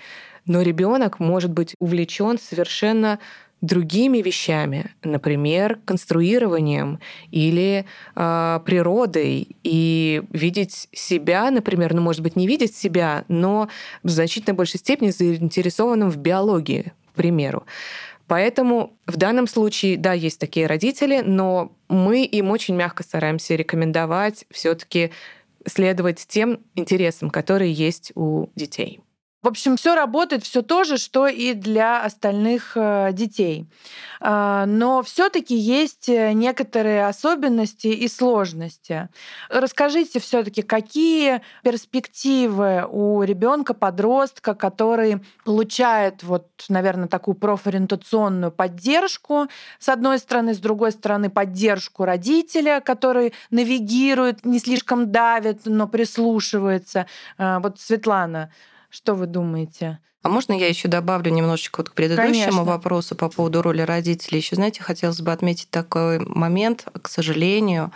но 0.45 0.61
ребенок 0.61 1.19
может 1.19 1.51
быть 1.51 1.75
увлечен 1.79 2.37
совершенно 2.37 3.19
другими 3.63 4.17
вещами, 4.21 4.91
например, 5.03 5.79
конструированием 5.85 6.99
или 7.31 7.85
э, 8.13 8.59
природой, 8.65 9.47
и 9.63 10.21
видеть 10.31 10.89
себя, 10.91 11.49
например, 11.49 11.93
ну, 11.93 12.01
может 12.01 12.21
быть, 12.21 12.35
не 12.35 12.45
видеть 12.45 12.75
себя, 12.75 13.23
но 13.29 13.69
в 14.03 14.09
значительно 14.09 14.53
большей 14.53 14.81
степени 14.81 15.11
заинтересованным 15.11 16.09
в 16.09 16.17
биологии, 16.17 16.91
к 17.13 17.15
примеру. 17.15 17.63
Поэтому 18.27 18.97
в 19.07 19.15
данном 19.15 19.47
случае, 19.47 19.95
да, 19.95 20.11
есть 20.11 20.39
такие 20.39 20.67
родители, 20.67 21.21
но 21.25 21.71
мы 21.87 22.25
им 22.25 22.51
очень 22.51 22.75
мягко 22.75 23.03
стараемся 23.03 23.55
рекомендовать 23.55 24.43
все-таки 24.51 25.11
следовать 25.65 26.25
тем 26.27 26.59
интересам, 26.75 27.29
которые 27.29 27.71
есть 27.71 28.11
у 28.15 28.47
детей. 28.55 28.99
В 29.43 29.47
общем, 29.49 29.75
все 29.75 29.93
работает, 29.93 30.43
все 30.43 30.61
то 30.61 30.85
же, 30.85 30.97
что 30.97 31.27
и 31.27 31.53
для 31.53 32.01
остальных 32.01 32.77
э, 32.77 33.09
детей. 33.11 33.67
А, 34.21 34.65
но 34.65 35.03
все-таки 35.03 35.53
есть 35.53 36.07
э, 36.07 36.31
некоторые 36.31 37.07
особенности 37.07 37.87
и 37.87 38.07
сложности. 38.07 39.09
Расскажите 39.49 40.21
все-таки, 40.21 40.61
какие 40.61 41.41
перспективы 41.61 42.87
у 42.89 43.21
ребенка, 43.23 43.73
подростка, 43.73 44.55
который 44.55 45.19
получает 45.43 46.23
вот, 46.23 46.47
наверное, 46.69 47.09
такую 47.09 47.35
профориентационную 47.35 48.53
поддержку, 48.53 49.49
с 49.77 49.89
одной 49.89 50.19
стороны, 50.19 50.53
с 50.53 50.59
другой 50.59 50.93
стороны, 50.93 51.29
поддержку 51.29 52.05
родителя, 52.05 52.79
который 52.79 53.33
навигирует, 53.51 54.45
не 54.45 54.59
слишком 54.59 55.11
давит, 55.11 55.63
но 55.65 55.89
прислушивается. 55.89 57.07
А, 57.37 57.59
вот 57.59 57.81
Светлана, 57.81 58.49
что 58.93 59.15
вы 59.15 59.25
думаете? 59.25 59.99
А 60.23 60.29
можно 60.29 60.53
я 60.53 60.67
еще 60.69 60.87
добавлю 60.87 61.31
немножечко 61.31 61.79
вот 61.79 61.89
к 61.89 61.93
предыдущему 61.93 62.31
Конечно. 62.31 62.63
вопросу 62.63 63.15
по 63.15 63.29
поводу 63.29 63.61
роли 63.61 63.81
родителей? 63.81 64.39
Еще, 64.39 64.55
знаете, 64.55 64.81
хотелось 64.81 65.19
бы 65.19 65.33
отметить 65.33 65.69
такой 65.69 66.19
момент, 66.19 66.87
к 67.01 67.09
сожалению, 67.09 67.91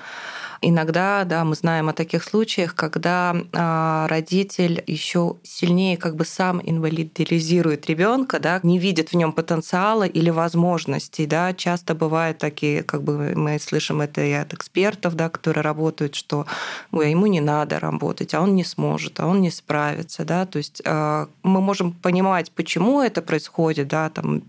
Иногда, 0.61 1.23
да, 1.23 1.43
мы 1.43 1.55
знаем 1.55 1.89
о 1.89 1.93
таких 1.93 2.23
случаях, 2.23 2.73
когда 2.73 3.35
а, 3.53 4.07
родитель 4.07 4.83
еще 4.87 5.35
сильнее 5.43 5.97
как 5.97 6.15
бы 6.15 6.25
сам 6.25 6.61
инвалидизирует 6.63 7.87
ребенка, 7.87 8.39
да, 8.39 8.59
не 8.63 8.79
видит 8.79 9.09
в 9.09 9.15
нем 9.15 9.33
потенциала 9.33 10.03
или 10.03 10.29
возможностей, 10.29 11.25
да. 11.25 11.53
Часто 11.53 11.93
бывают 11.93 12.39
такие, 12.39 12.83
как 12.83 13.03
бы 13.03 13.33
мы 13.35 13.59
слышим 13.59 14.01
это 14.01 14.21
и 14.21 14.31
от 14.31 14.53
экспертов, 14.53 15.15
да, 15.15 15.29
которые 15.29 15.63
работают, 15.63 16.15
что 16.15 16.45
ой, 16.91 17.11
ему 17.11 17.27
не 17.27 17.41
надо 17.41 17.79
работать, 17.79 18.33
а 18.33 18.41
он 18.41 18.55
не 18.55 18.63
сможет, 18.63 19.19
а 19.19 19.27
он 19.27 19.41
не 19.41 19.51
справится, 19.51 20.25
да. 20.25 20.45
То 20.45 20.57
есть 20.57 20.81
а, 20.85 21.29
мы 21.43 21.61
можем 21.61 21.91
понимать, 21.93 22.16
почему 22.51 23.01
это 23.01 23.21
происходит, 23.21 23.87
да, 23.87 24.09
там 24.09 24.43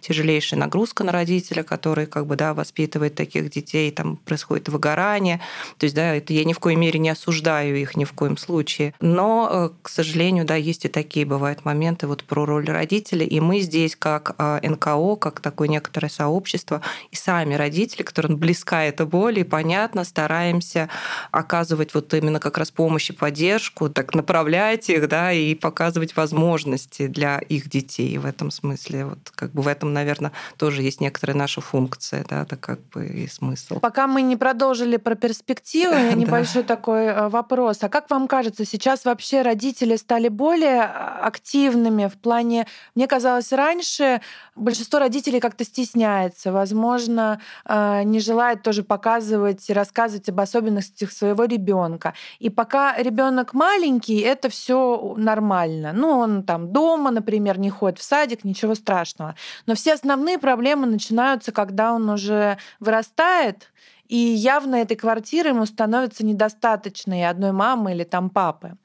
тяжелейшая 0.00 0.58
нагрузка 0.60 1.04
на 1.04 1.12
родителя, 1.12 1.62
который 1.62 2.06
как 2.06 2.26
бы, 2.26 2.36
да, 2.36 2.54
воспитывает 2.54 3.14
таких 3.14 3.50
детей, 3.50 3.90
там 3.90 4.16
происходит 4.16 4.68
выгорание. 4.68 5.40
То 5.78 5.84
есть, 5.84 5.94
да, 5.94 6.14
это 6.14 6.32
я 6.32 6.44
ни 6.44 6.52
в 6.52 6.58
коей 6.58 6.76
мере 6.76 6.98
не 6.98 7.10
осуждаю 7.10 7.76
их 7.76 7.96
ни 7.96 8.04
в 8.04 8.12
коем 8.12 8.36
случае. 8.36 8.94
Но, 9.00 9.48
э, 9.50 9.70
к 9.82 9.88
сожалению, 9.88 10.44
да, 10.44 10.56
есть 10.56 10.84
и 10.84 10.88
такие 10.88 11.26
бывают 11.26 11.64
моменты 11.64 12.06
вот 12.06 12.24
про 12.24 12.44
роль 12.44 12.66
родителей. 12.66 13.26
И 13.26 13.40
мы 13.40 13.60
здесь, 13.60 13.96
как 13.96 14.34
э, 14.38 14.60
НКО, 14.68 15.16
как 15.16 15.40
такое 15.40 15.68
некоторое 15.68 16.08
сообщество, 16.08 16.82
и 17.10 17.16
сами 17.16 17.54
родители, 17.54 18.02
которым 18.02 18.36
близка 18.36 18.84
эта 18.84 19.06
боль, 19.06 19.38
и 19.38 19.44
понятно, 19.44 20.04
стараемся 20.04 20.88
оказывать 21.30 21.94
вот 21.94 22.12
именно 22.14 22.40
как 22.40 22.58
раз 22.58 22.70
помощь 22.70 23.10
и 23.10 23.12
поддержку, 23.12 23.88
так 23.88 24.14
направлять 24.14 24.88
их, 24.90 25.08
да, 25.08 25.32
и 25.32 25.54
показывать 25.54 26.16
возможности 26.16 27.06
для 27.06 27.38
их 27.38 27.68
детей 27.68 28.18
в 28.18 28.26
этом 28.26 28.50
смысле. 28.50 29.06
Вот 29.06 29.30
как 29.34 29.52
бы 29.52 29.61
в 29.62 29.68
этом, 29.68 29.92
наверное, 29.92 30.32
тоже 30.56 30.82
есть 30.82 31.00
некоторая 31.00 31.36
наша 31.36 31.60
функция, 31.60 32.24
да, 32.28 32.42
это 32.42 32.56
как 32.56 32.80
бы 32.88 33.06
и 33.06 33.26
смысл. 33.28 33.80
Пока 33.80 34.06
мы 34.06 34.22
не 34.22 34.36
продолжили 34.36 34.96
про 34.96 35.14
перспективы, 35.14 36.12
небольшой 36.14 36.62
такой 36.62 37.06
э, 37.06 37.28
вопрос. 37.28 37.78
А 37.82 37.88
как 37.88 38.10
вам 38.10 38.28
кажется, 38.28 38.64
сейчас 38.64 39.04
вообще 39.04 39.42
родители 39.42 39.96
стали 39.96 40.28
более 40.28 40.82
а, 40.82 41.20
активными 41.26 42.08
в 42.08 42.18
плане... 42.18 42.66
Мне 42.94 43.06
казалось, 43.06 43.52
раньше 43.52 44.20
большинство 44.54 44.98
родителей 44.98 45.40
как-то 45.40 45.64
стесняется, 45.64 46.52
возможно, 46.52 47.40
э, 47.64 48.02
не 48.04 48.20
желает 48.20 48.62
тоже 48.62 48.82
показывать 48.82 49.68
и 49.70 49.72
рассказывать 49.72 50.28
об 50.28 50.40
особенностях 50.40 51.12
своего 51.12 51.44
ребенка. 51.44 52.14
И 52.38 52.50
пока 52.50 52.96
ребенок 52.96 53.54
маленький, 53.54 54.20
это 54.20 54.48
все 54.48 55.14
нормально. 55.16 55.92
Ну, 55.92 56.08
он 56.18 56.42
там 56.42 56.72
дома, 56.72 57.10
например, 57.10 57.58
не 57.58 57.70
ходит 57.70 57.98
в 57.98 58.02
садик, 58.02 58.44
ничего 58.44 58.74
страшного. 58.74 59.34
Но 59.66 59.74
все 59.74 59.94
основные 59.94 60.38
проблемы 60.38 60.86
начинаются, 60.86 61.52
когда 61.52 61.92
он 61.92 62.08
уже 62.08 62.58
вырастает, 62.80 63.72
и 64.12 64.16
явно 64.16 64.76
этой 64.76 64.94
квартиры 64.94 65.50
ему 65.50 65.64
становится 65.64 66.22
недостаточно 66.22 67.18
и 67.18 67.22
одной 67.22 67.52
мамы 67.52 67.92
или 67.92 68.04
там 68.04 68.28
папы. 68.28 68.76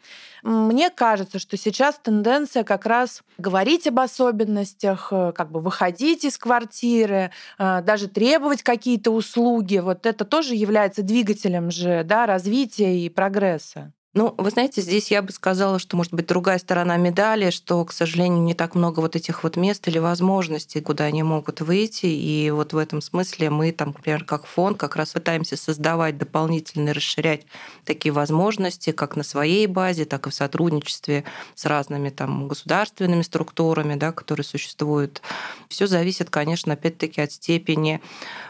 Мне 0.42 0.90
кажется, 0.90 1.38
что 1.38 1.58
сейчас 1.58 2.00
тенденция 2.02 2.64
как 2.64 2.86
раз 2.86 3.24
говорить 3.38 3.88
об 3.88 4.00
особенностях, 4.00 5.10
э, 5.12 5.34
как 5.36 5.52
бы 5.52 5.60
выходить 5.60 6.24
из 6.24 6.38
квартиры, 6.38 7.32
э, 7.60 7.82
даже 7.82 8.08
требовать 8.08 8.64
какие-то 8.64 9.12
услуги. 9.12 9.80
Вот 9.80 10.06
это 10.06 10.24
тоже 10.24 10.56
является 10.56 11.02
двигателем 11.02 11.72
же 11.72 12.04
да, 12.06 12.26
развития 12.26 12.98
и 12.98 13.10
прогресса. 13.10 13.92
Ну, 14.14 14.34
вы 14.38 14.50
знаете, 14.50 14.82
здесь 14.82 15.12
я 15.12 15.22
бы 15.22 15.32
сказала, 15.32 15.78
что, 15.78 15.96
может 15.96 16.12
быть, 16.14 16.26
другая 16.26 16.58
сторона 16.58 16.98
медали, 16.98 17.52
что, 17.52 17.84
к 17.86 17.92
сожалению, 17.92 18.42
не 18.42 18.56
так 18.56 18.74
много 18.74 19.00
вот 19.02 19.16
этих 19.16 19.44
вот 19.44 19.58
мест 19.58 19.88
или 19.88 20.00
возможностей, 20.00 20.82
куда 20.82 21.04
они 21.04 21.22
могут 21.22 21.62
выйти. 21.62 22.08
И 22.08 22.50
вот 22.50 22.74
в 22.74 22.78
этом 22.78 23.02
смысле 23.02 23.52
мы 23.52 23.72
там, 23.72 23.90
например, 23.90 24.24
как 24.24 24.48
фонд 24.48 24.78
как 24.80 24.96
раз 24.96 25.12
пытаемся 25.14 25.56
создавать 25.56 26.18
дополнительно, 26.18 26.94
расширять 26.96 27.46
такие 27.86 28.12
возможности 28.12 28.92
как 28.92 29.18
на 29.18 29.24
своей 29.24 29.68
базе, 29.68 30.06
так 30.06 30.26
и 30.26 30.30
в 30.32 30.34
сотрудничестве 30.34 31.24
с 31.54 31.66
разными 31.66 32.10
там 32.10 32.48
государственными 32.48 33.22
структурами, 33.22 33.96
да, 33.96 34.12
которые 34.14 34.46
существуют. 34.46 35.22
Все 35.70 35.86
зависит, 35.86 36.32
конечно, 36.32 36.74
опять-таки 36.74 37.22
от 37.22 37.32
степени 37.34 38.02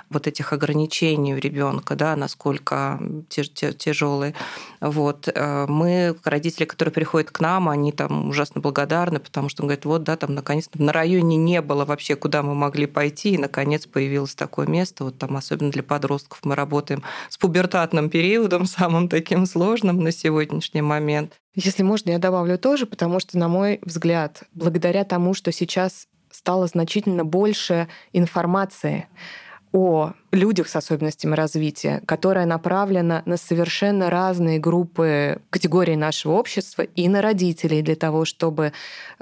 вот 0.09 0.27
этих 0.27 0.53
ограничений 0.53 1.33
у 1.35 1.37
ребенка, 1.37 1.95
да, 1.95 2.15
насколько 2.15 2.99
тяжелые. 3.29 4.35
Вот. 4.79 5.27
Э, 5.48 5.66
мы, 5.68 6.16
родители, 6.24 6.66
которые 6.66 6.94
приходят 6.94 7.32
к 7.32 7.39
нам, 7.39 7.70
они 7.70 7.92
там 7.92 8.30
ужасно 8.30 8.62
благодарны, 8.62 9.20
потому 9.20 9.50
что 9.50 9.63
говорят, 9.63 9.86
вот, 9.86 10.04
да, 10.04 10.18
там 10.18 10.36
наконец-то 10.36 10.82
на 10.82 10.92
районе 10.92 11.38
не 11.38 11.62
было 11.62 11.86
вообще, 11.86 12.16
куда 12.16 12.44
мы 12.44 12.56
могли 12.56 12.86
пойти, 12.86 13.32
и 13.32 13.38
наконец 13.38 13.86
появилось 13.86 14.36
такое 14.36 14.68
место. 14.68 15.06
Вот 15.06 15.18
там 15.18 15.36
особенно 15.38 15.72
для 15.72 15.84
подростков 15.84 16.39
мы 16.44 16.56
работаем 16.56 17.04
с 17.30 17.38
пубертатным 17.38 18.10
периодом, 18.10 18.66
самым 18.77 19.10
таким 19.10 19.46
сложным 19.46 20.04
на 20.04 20.12
сегодняшний 20.12 20.82
момент. 20.82 21.34
Если 21.56 21.84
можно, 21.84 22.12
я 22.12 22.20
добавлю 22.20 22.58
тоже, 22.58 22.86
потому 22.86 23.20
что, 23.20 23.38
на 23.38 23.48
мой 23.48 23.80
взгляд, 23.82 24.44
благодаря 24.54 25.04
тому, 25.04 25.34
что 25.34 25.51
сейчас 25.51 26.08
стало 26.30 26.68
значительно 26.68 27.25
больше 27.25 27.88
информации, 28.13 29.08
о 29.77 30.13
людях 30.31 30.67
с 30.69 30.75
особенностями 30.75 31.36
развития, 31.36 32.01
которая 32.07 32.48
направлена 32.48 33.22
на 33.25 33.38
совершенно 33.38 34.10
разные 34.10 34.57
группы 34.57 35.40
категорий 35.51 35.96
нашего 35.96 36.33
общества 36.33 36.81
и 36.81 37.07
на 37.07 37.22
родителей 37.22 37.83
для 37.83 37.96
того, 37.96 38.25
чтобы 38.25 38.74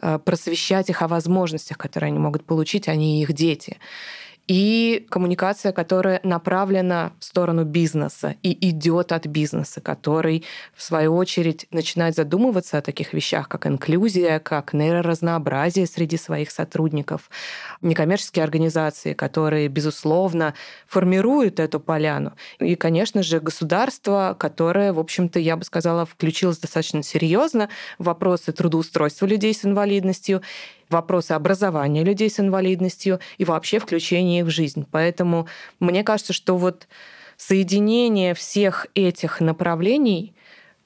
э, 0.02 0.20
просвещать 0.20 0.90
их 0.90 1.02
о 1.02 1.10
возможностях, 1.10 1.78
которые 1.78 2.08
они 2.08 2.20
могут 2.20 2.46
получить, 2.46 2.88
они 2.88 3.20
и 3.20 3.24
их 3.24 3.34
дети 3.34 3.78
и 4.48 5.06
коммуникация, 5.10 5.72
которая 5.72 6.20
направлена 6.24 7.14
в 7.20 7.26
сторону 7.26 7.64
бизнеса 7.64 8.36
и 8.44 8.70
идет 8.70 9.12
от 9.12 9.26
бизнеса, 9.26 9.82
который, 9.82 10.46
в 10.76 10.84
свою 10.84 11.16
очередь, 11.16 11.66
начинает 11.72 12.16
задумываться 12.16 12.78
о 12.78 12.82
таких 12.82 13.14
вещах, 13.14 13.50
как 13.50 13.66
инклюзия, 13.66 14.40
как 14.40 14.74
нейроразнообразие 14.74 15.88
среди 15.88 16.18
своих 16.18 16.52
сотрудников, 16.52 17.30
некоммерческие 17.82 18.44
организации, 18.44 19.14
которые, 19.14 19.68
безусловно, 19.68 20.54
формируют 20.88 21.60
эту 21.60 21.80
поляну. 21.80 22.34
И, 22.60 22.76
конечно 22.76 23.24
же, 23.24 23.40
государство, 23.40 24.36
которое, 24.38 24.94
в 24.94 25.00
общем-то, 25.00 25.40
я 25.40 25.58
бы 25.58 25.64
сказала, 25.64 26.06
включилось 26.06 26.60
достаточно 26.60 27.02
серьезно 27.02 27.70
в 27.98 28.06
вопросы 28.06 28.52
трудоустройства 28.52 29.26
людей 29.26 29.54
с 29.54 29.66
инвалидностью 29.66 30.42
вопросы 30.90 31.32
образования 31.32 32.04
людей 32.04 32.30
с 32.30 32.40
инвалидностью 32.40 33.20
и 33.38 33.46
вообще 33.46 33.80
включения 33.80 34.40
их 34.40 34.46
в 34.46 34.50
жизнь. 34.50 34.86
Поэтому 34.92 35.48
мне 35.80 36.04
кажется, 36.04 36.34
что 36.34 36.58
вот 36.58 36.88
соединение 37.38 38.34
всех 38.34 38.88
этих 38.96 39.42
направлений 39.42 40.34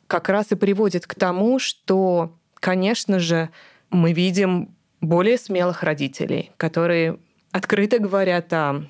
как 0.08 0.30
раз 0.30 0.52
и 0.52 0.56
приводит 0.56 1.06
к 1.06 1.16
тому, 1.16 1.60
что, 1.60 2.34
конечно 2.56 3.20
же, 3.20 3.50
мы 3.90 4.14
видим 4.14 4.76
более 5.02 5.38
смелых 5.38 5.84
родителей, 5.84 6.52
которые 6.58 7.20
открыто 7.52 8.00
говорят 8.00 8.52
о 8.54 8.86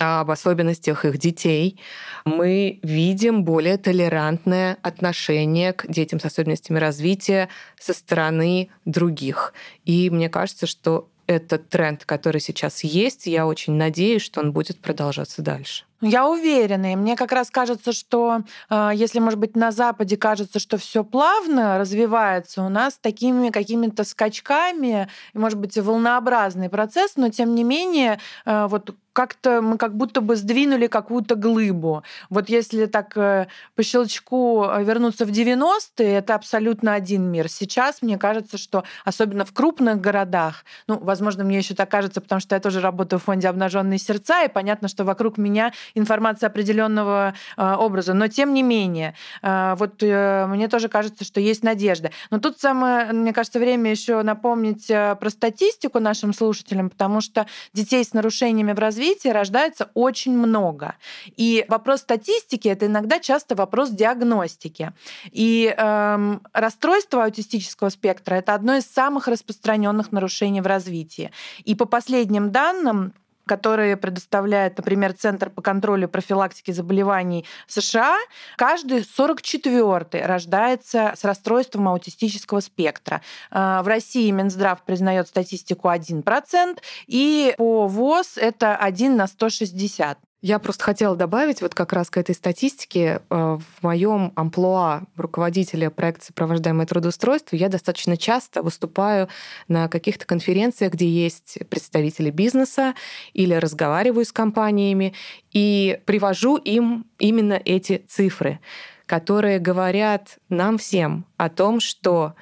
об 0.00 0.30
особенностях 0.30 1.04
их 1.04 1.18
детей, 1.18 1.78
мы 2.24 2.80
видим 2.82 3.44
более 3.44 3.76
толерантное 3.76 4.78
отношение 4.82 5.74
к 5.74 5.86
детям 5.88 6.18
с 6.18 6.24
особенностями 6.24 6.78
развития 6.78 7.50
со 7.78 7.92
стороны 7.92 8.70
других. 8.86 9.52
И 9.84 10.08
мне 10.08 10.30
кажется, 10.30 10.66
что 10.66 11.10
этот 11.26 11.68
тренд, 11.68 12.04
который 12.06 12.40
сейчас 12.40 12.82
есть, 12.82 13.26
я 13.26 13.46
очень 13.46 13.74
надеюсь, 13.74 14.22
что 14.22 14.40
он 14.40 14.52
будет 14.52 14.80
продолжаться 14.80 15.42
дальше. 15.42 15.84
Я 16.02 16.28
уверена, 16.28 16.92
и 16.92 16.96
мне 16.96 17.14
как 17.14 17.32
раз 17.32 17.50
кажется, 17.50 17.92
что 17.92 18.40
э, 18.70 18.90
если, 18.94 19.18
может 19.18 19.38
быть, 19.38 19.54
на 19.54 19.70
Западе 19.70 20.16
кажется, 20.16 20.58
что 20.58 20.78
все 20.78 21.04
плавно 21.04 21.78
развивается, 21.78 22.62
у 22.62 22.70
нас 22.70 22.98
такими 22.98 23.50
какими-то 23.50 24.04
скачками, 24.04 25.08
и, 25.34 25.38
может 25.38 25.58
быть, 25.58 25.76
волнообразный 25.76 26.70
процесс, 26.70 27.12
но 27.16 27.28
тем 27.28 27.54
не 27.54 27.64
менее, 27.64 28.18
э, 28.46 28.66
вот 28.68 28.94
как-то 29.12 29.60
мы 29.60 29.76
как 29.76 29.96
будто 29.96 30.20
бы 30.20 30.36
сдвинули 30.36 30.86
какую-то 30.86 31.34
глыбу. 31.34 32.02
Вот 32.28 32.48
если 32.48 32.86
так 32.86 33.16
э, 33.16 33.48
по 33.74 33.82
щелчку 33.82 34.64
вернуться 34.78 35.26
в 35.26 35.30
90-е, 35.30 36.18
это 36.18 36.34
абсолютно 36.34 36.94
один 36.94 37.24
мир. 37.24 37.48
Сейчас 37.48 38.02
мне 38.02 38.18
кажется, 38.18 38.56
что 38.56 38.84
особенно 39.04 39.44
в 39.44 39.52
крупных 39.52 40.00
городах, 40.00 40.64
ну, 40.86 40.98
возможно, 40.98 41.44
мне 41.44 41.58
еще 41.58 41.74
так 41.74 41.90
кажется, 41.90 42.20
потому 42.20 42.40
что 42.40 42.54
я 42.54 42.60
тоже 42.60 42.80
работаю 42.80 43.18
в 43.20 43.24
фонде 43.24 43.48
«Обнаженные 43.48 43.98
сердца», 43.98 44.44
и 44.44 44.48
понятно, 44.48 44.88
что 44.88 45.04
вокруг 45.04 45.38
меня 45.38 45.72
информация 45.94 46.48
определенного 46.48 47.34
э, 47.56 47.74
образа. 47.74 48.14
Но 48.14 48.28
тем 48.28 48.54
не 48.54 48.62
менее, 48.62 49.14
э, 49.42 49.74
вот 49.76 50.02
э, 50.02 50.46
мне 50.46 50.68
тоже 50.68 50.88
кажется, 50.88 51.24
что 51.24 51.40
есть 51.40 51.62
надежда. 51.62 52.10
Но 52.30 52.38
тут 52.38 52.58
самое, 52.58 53.12
мне 53.12 53.32
кажется, 53.32 53.58
время 53.58 53.90
еще 53.90 54.22
напомнить 54.22 54.86
про 54.86 55.30
статистику 55.30 56.00
нашим 56.00 56.32
слушателям, 56.32 56.90
потому 56.90 57.20
что 57.20 57.46
детей 57.72 58.04
с 58.04 58.12
нарушениями 58.12 58.72
в 58.72 58.78
развитии 58.78 59.28
рождается 59.28 59.90
очень 59.94 60.36
много. 60.36 60.94
И 61.36 61.64
вопрос 61.68 62.00
статистики 62.00 62.68
это 62.68 62.86
иногда 62.86 63.18
часто 63.18 63.54
вопрос 63.54 63.90
диагностики. 63.90 64.92
И 65.30 65.74
эм, 65.76 66.42
расстройство 66.52 67.24
аутистического 67.24 67.88
спектра 67.88 68.36
это 68.36 68.54
одно 68.54 68.76
из 68.76 68.86
самых 68.86 69.28
распространенных 69.28 70.12
нарушений 70.12 70.60
в 70.60 70.66
развитии. 70.66 71.30
И 71.64 71.74
по 71.74 71.84
последним 71.84 72.50
данным 72.50 73.12
которые 73.50 73.96
предоставляет, 73.96 74.78
например, 74.78 75.12
Центр 75.12 75.50
по 75.50 75.60
контролю 75.60 76.06
и 76.06 76.10
профилактике 76.10 76.72
заболеваний 76.72 77.44
США, 77.66 78.16
каждый 78.56 79.00
44-й 79.00 80.24
рождается 80.24 81.14
с 81.16 81.24
расстройством 81.24 81.88
аутистического 81.88 82.60
спектра. 82.60 83.22
А, 83.50 83.82
в 83.82 83.88
России 83.88 84.30
Минздрав 84.30 84.84
признает 84.84 85.26
статистику 85.26 85.88
1%, 85.88 86.78
и 87.08 87.52
по 87.58 87.88
ВОЗ 87.88 88.36
это 88.36 88.76
1 88.76 89.16
на 89.16 89.26
160. 89.26 90.29
Я 90.42 90.58
просто 90.58 90.84
хотела 90.84 91.16
добавить 91.16 91.60
вот 91.60 91.74
как 91.74 91.92
раз 91.92 92.08
к 92.08 92.16
этой 92.16 92.34
статистике. 92.34 93.20
Э, 93.28 93.58
в 93.58 93.82
моем 93.82 94.32
амплуа 94.36 95.02
руководителя 95.16 95.90
проекта 95.90 96.26
«Сопровождаемое 96.26 96.86
трудоустройство» 96.86 97.56
я 97.56 97.68
достаточно 97.68 98.16
часто 98.16 98.62
выступаю 98.62 99.28
на 99.68 99.88
каких-то 99.88 100.24
конференциях, 100.24 100.94
где 100.94 101.06
есть 101.06 101.58
представители 101.68 102.30
бизнеса 102.30 102.94
или 103.34 103.52
разговариваю 103.52 104.24
с 104.24 104.32
компаниями 104.32 105.12
и 105.52 106.00
привожу 106.06 106.56
им 106.56 107.06
именно 107.18 107.60
эти 107.62 108.02
цифры, 108.08 108.60
которые 109.04 109.58
говорят 109.58 110.38
нам 110.48 110.78
всем 110.78 111.26
о 111.36 111.50
том, 111.50 111.80
что 111.80 112.34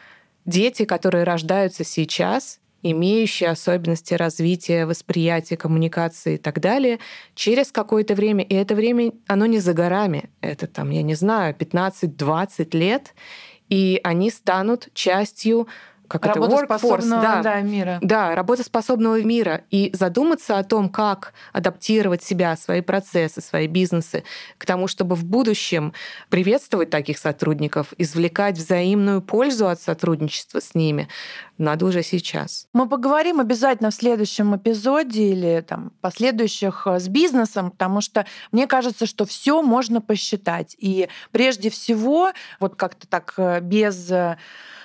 дети, 0.46 0.84
которые 0.84 1.24
рождаются 1.24 1.82
сейчас, 1.82 2.60
имеющие 2.82 3.50
особенности 3.50 4.14
развития, 4.14 4.86
восприятия, 4.86 5.56
коммуникации 5.56 6.34
и 6.34 6.38
так 6.38 6.60
далее, 6.60 6.98
через 7.34 7.72
какое-то 7.72 8.14
время, 8.14 8.44
и 8.44 8.54
это 8.54 8.74
время, 8.74 9.12
оно 9.26 9.46
не 9.46 9.58
за 9.58 9.72
горами, 9.72 10.30
это 10.40 10.66
там, 10.66 10.90
я 10.90 11.02
не 11.02 11.14
знаю, 11.14 11.54
15-20 11.54 12.76
лет, 12.76 13.14
и 13.68 14.00
они 14.02 14.30
станут 14.30 14.88
частью 14.94 15.68
как 16.08 16.26
это 16.26 16.40
workforce, 16.40 17.08
да, 17.08 17.42
да, 17.42 17.60
мира. 17.60 17.98
Да, 18.00 18.34
работоспособного 18.34 19.22
мира. 19.22 19.64
И 19.70 19.90
задуматься 19.92 20.58
о 20.58 20.64
том, 20.64 20.88
как 20.88 21.34
адаптировать 21.52 22.22
себя, 22.22 22.56
свои 22.56 22.80
процессы, 22.80 23.42
свои 23.42 23.66
бизнесы 23.66 24.24
к 24.56 24.64
тому, 24.64 24.88
чтобы 24.88 25.14
в 25.14 25.24
будущем 25.24 25.92
приветствовать 26.30 26.88
таких 26.88 27.18
сотрудников, 27.18 27.92
извлекать 27.98 28.56
взаимную 28.56 29.20
пользу 29.20 29.68
от 29.68 29.80
сотрудничества 29.82 30.60
с 30.60 30.74
ними, 30.74 31.08
надо 31.58 31.86
уже 31.86 32.02
сейчас. 32.02 32.68
Мы 32.72 32.88
поговорим 32.88 33.40
обязательно 33.40 33.90
в 33.90 33.94
следующем 33.94 34.56
эпизоде 34.56 35.32
или 35.32 35.60
там 35.60 35.92
последующих 36.00 36.86
э, 36.86 37.00
с 37.00 37.08
бизнесом, 37.08 37.72
потому 37.72 38.00
что 38.00 38.26
мне 38.52 38.66
кажется, 38.66 39.06
что 39.06 39.24
все 39.24 39.60
можно 39.62 40.00
посчитать. 40.00 40.76
И 40.78 41.08
прежде 41.32 41.68
всего, 41.70 42.30
вот 42.60 42.76
как-то 42.76 43.08
так 43.08 43.34
э, 43.36 43.60
без 43.60 44.10
э, 44.10 44.36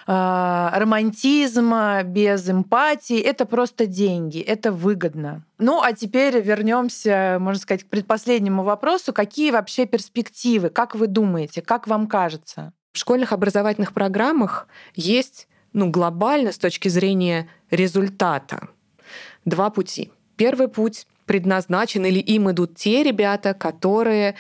романтизма, 0.05 2.03
без 2.03 2.49
эмпатии. 2.49 3.19
Это 3.19 3.45
просто 3.45 3.85
деньги, 3.85 4.39
это 4.39 4.71
выгодно. 4.71 5.45
Ну, 5.59 5.81
а 5.81 5.93
теперь 5.93 6.41
вернемся, 6.41 7.37
можно 7.39 7.61
сказать, 7.61 7.83
к 7.83 7.87
предпоследнему 7.87 8.63
вопросу. 8.63 9.13
Какие 9.13 9.51
вообще 9.51 9.85
перспективы? 9.85 10.69
Как 10.69 10.95
вы 10.95 11.07
думаете? 11.07 11.61
Как 11.61 11.87
вам 11.87 12.07
кажется? 12.07 12.73
В 12.91 12.97
школьных 12.97 13.31
образовательных 13.31 13.93
программах 13.93 14.67
есть 14.95 15.47
ну, 15.73 15.89
глобально 15.89 16.51
с 16.51 16.57
точки 16.57 16.87
зрения 16.87 17.47
результата 17.71 18.69
два 19.45 19.69
пути. 19.69 20.11
Первый 20.37 20.67
путь 20.67 21.05
предназначен 21.25 22.05
или 22.05 22.19
им 22.19 22.49
идут 22.51 22.75
те 22.75 23.03
ребята, 23.03 23.53
которые 23.53 24.35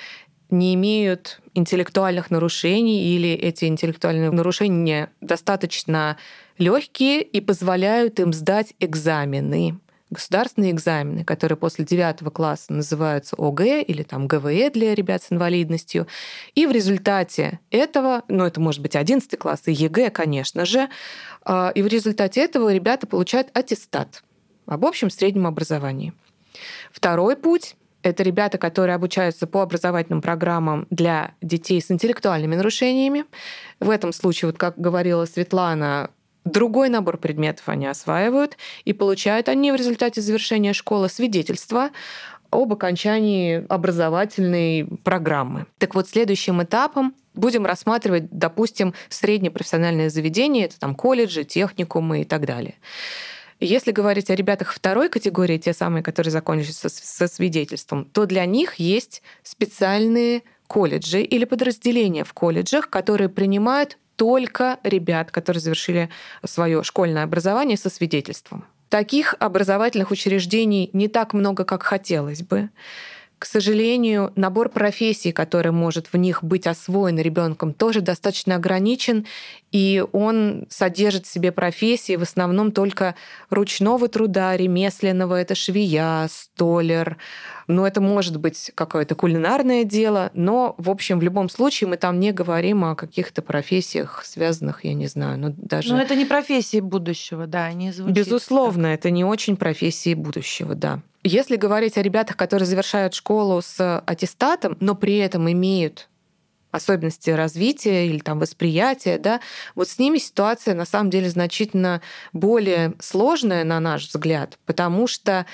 не 0.49 0.75
имеют 0.75 1.41
интеллектуальных 1.53 2.29
нарушений 2.29 3.15
или 3.15 3.29
эти 3.29 3.65
интеллектуальные 3.65 4.31
нарушения 4.31 5.11
достаточно 5.21 6.17
легкие 6.57 7.23
и 7.23 7.41
позволяют 7.41 8.19
им 8.19 8.33
сдать 8.33 8.73
экзамены 8.79 9.79
государственные 10.13 10.71
экзамены, 10.71 11.23
которые 11.23 11.57
после 11.57 11.85
девятого 11.85 12.29
класса 12.29 12.71
называются 12.71 13.35
ОГЭ 13.37 13.81
или 13.81 14.03
там 14.03 14.27
ГВЭ 14.27 14.69
для 14.71 14.95
ребят 14.95 15.23
с 15.23 15.31
инвалидностью. 15.31 16.07
И 16.55 16.65
в 16.65 16.71
результате 16.71 17.59
этого, 17.69 18.23
ну 18.27 18.45
это 18.45 18.61
может 18.61 18.81
быть 18.81 18.95
одиннадцатый 18.95 19.37
класс 19.37 19.63
и 19.65 19.73
ЕГЭ, 19.73 20.09
конечно 20.09 20.65
же, 20.65 20.89
а, 21.43 21.71
и 21.75 21.81
в 21.81 21.87
результате 21.87 22.41
этого 22.41 22.73
ребята 22.73 23.07
получают 23.07 23.49
аттестат 23.53 24.23
об 24.65 24.85
общем 24.85 25.09
среднем 25.09 25.45
образовании. 25.45 26.13
Второй 26.91 27.35
путь 27.35 27.75
это 28.03 28.21
ребята, 28.21 28.57
которые 28.57 28.95
обучаются 28.95 29.47
по 29.47 29.61
образовательным 29.61 30.21
программам 30.21 30.87
для 30.89 31.35
детей 31.41 31.81
с 31.81 31.89
интеллектуальными 31.89 32.55
нарушениями. 32.55 33.25
В 33.79 33.89
этом 33.89 34.11
случае, 34.11 34.49
вот 34.49 34.57
как 34.57 34.77
говорила 34.77 35.25
Светлана, 35.25 36.11
Другой 36.45 36.89
набор 36.89 37.17
предметов 37.17 37.69
они 37.69 37.87
осваивают, 37.87 38.57
и 38.83 38.93
получают 38.93 39.47
они 39.47 39.71
в 39.71 39.75
результате 39.75 40.21
завершения 40.21 40.73
школы 40.73 41.09
свидетельство 41.09 41.91
об 42.51 42.73
окончании 42.73 43.65
образовательной 43.69 44.85
программы. 45.03 45.65
Так 45.77 45.95
вот, 45.95 46.09
следующим 46.09 46.61
этапом 46.61 47.15
будем 47.33 47.65
рассматривать, 47.65 48.29
допустим, 48.29 48.93
среднее 49.09 49.51
профессиональное 49.51 50.09
заведение, 50.09 50.65
это 50.65 50.79
там 50.79 50.95
колледжи, 50.95 51.43
техникумы 51.43 52.21
и 52.21 52.25
так 52.25 52.45
далее. 52.45 52.75
Если 53.59 53.91
говорить 53.91 54.29
о 54.29 54.35
ребятах 54.35 54.73
второй 54.73 55.09
категории, 55.09 55.57
те 55.57 55.73
самые, 55.73 56.03
которые 56.03 56.31
закончились 56.31 56.77
со, 56.77 56.89
со 56.89 57.27
свидетельством, 57.27 58.05
то 58.05 58.25
для 58.25 58.45
них 58.45 58.75
есть 58.75 59.21
специальные 59.41 60.43
колледжи 60.67 61.21
или 61.21 61.45
подразделения 61.45 62.23
в 62.23 62.33
колледжах, 62.33 62.89
которые 62.89 63.29
принимают 63.29 63.97
только 64.15 64.79
ребят, 64.83 65.31
которые 65.31 65.61
завершили 65.61 66.09
свое 66.45 66.83
школьное 66.83 67.23
образование 67.23 67.77
со 67.77 67.89
свидетельством. 67.89 68.65
Таких 68.89 69.35
образовательных 69.39 70.11
учреждений 70.11 70.89
не 70.93 71.07
так 71.07 71.33
много, 71.33 71.65
как 71.65 71.83
хотелось 71.83 72.43
бы. 72.43 72.69
К 73.43 73.45
сожалению, 73.45 74.31
набор 74.37 74.69
профессий, 74.69 75.33
который 75.33 75.73
может 75.73 76.13
в 76.13 76.15
них 76.15 76.43
быть 76.45 76.65
освоен 76.65 77.19
ребенком, 77.19 77.73
тоже 77.73 77.99
достаточно 77.99 78.55
ограничен, 78.55 79.25
и 79.73 80.01
он 80.13 80.65
содержит 80.69 81.25
в 81.25 81.29
себе 81.29 81.51
профессии 81.51 82.15
в 82.15 82.21
основном 82.21 82.71
только 82.71 83.15
ручного 83.49 84.07
труда, 84.07 84.55
ремесленного, 84.55 85.41
это 85.41 85.55
швея, 85.55 86.29
столер, 86.31 87.17
ну, 87.67 87.85
это 87.85 88.01
может 88.01 88.37
быть 88.37 88.71
какое-то 88.75 89.15
кулинарное 89.15 89.83
дело, 89.83 90.31
но, 90.33 90.75
в 90.77 90.89
общем, 90.89 91.19
в 91.19 91.23
любом 91.23 91.49
случае 91.49 91.89
мы 91.89 91.97
там 91.97 92.19
не 92.19 92.31
говорим 92.31 92.83
о 92.85 92.95
каких-то 92.95 93.41
профессиях, 93.41 94.23
связанных, 94.25 94.85
я 94.85 94.93
не 94.93 95.07
знаю, 95.07 95.39
ну, 95.39 95.53
даже... 95.57 95.93
Ну, 95.93 95.99
это 95.99 96.15
не 96.15 96.25
профессии 96.25 96.79
будущего, 96.79 97.47
да, 97.47 97.65
они 97.65 97.91
звучат. 97.91 98.15
Безусловно, 98.15 98.89
так. 98.89 98.99
это 98.99 99.09
не 99.11 99.23
очень 99.23 99.57
профессии 99.57 100.13
будущего, 100.13 100.75
да. 100.75 101.01
Если 101.23 101.55
говорить 101.55 101.97
о 101.97 102.01
ребятах, 102.01 102.35
которые 102.35 102.65
завершают 102.65 103.13
школу 103.13 103.61
с 103.61 103.99
аттестатом, 104.05 104.75
но 104.81 104.93
при 104.93 105.17
этом 105.17 105.49
имеют 105.49 106.09
особенности 106.73 107.29
развития 107.29 108.07
или 108.07 108.19
там 108.19 108.39
восприятия, 108.39 109.17
да, 109.19 109.39
вот 109.75 109.87
с 109.87 109.99
ними 109.99 110.17
ситуация 110.17 110.73
на 110.73 110.85
самом 110.85 111.11
деле 111.11 111.29
значительно 111.29 112.01
более 112.33 112.93
сложная, 112.99 113.63
на 113.63 113.79
наш 113.79 114.07
взгляд, 114.07 114.57
потому 114.65 115.07
что 115.07 115.45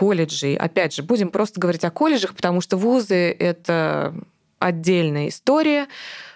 колледжи, 0.00 0.54
опять 0.54 0.94
же, 0.94 1.02
будем 1.02 1.28
просто 1.28 1.60
говорить 1.60 1.84
о 1.84 1.90
колледжах, 1.90 2.34
потому 2.34 2.62
что 2.62 2.78
вузы— 2.78 3.36
это 3.38 4.14
отдельная 4.58 5.28
история, 5.28 5.88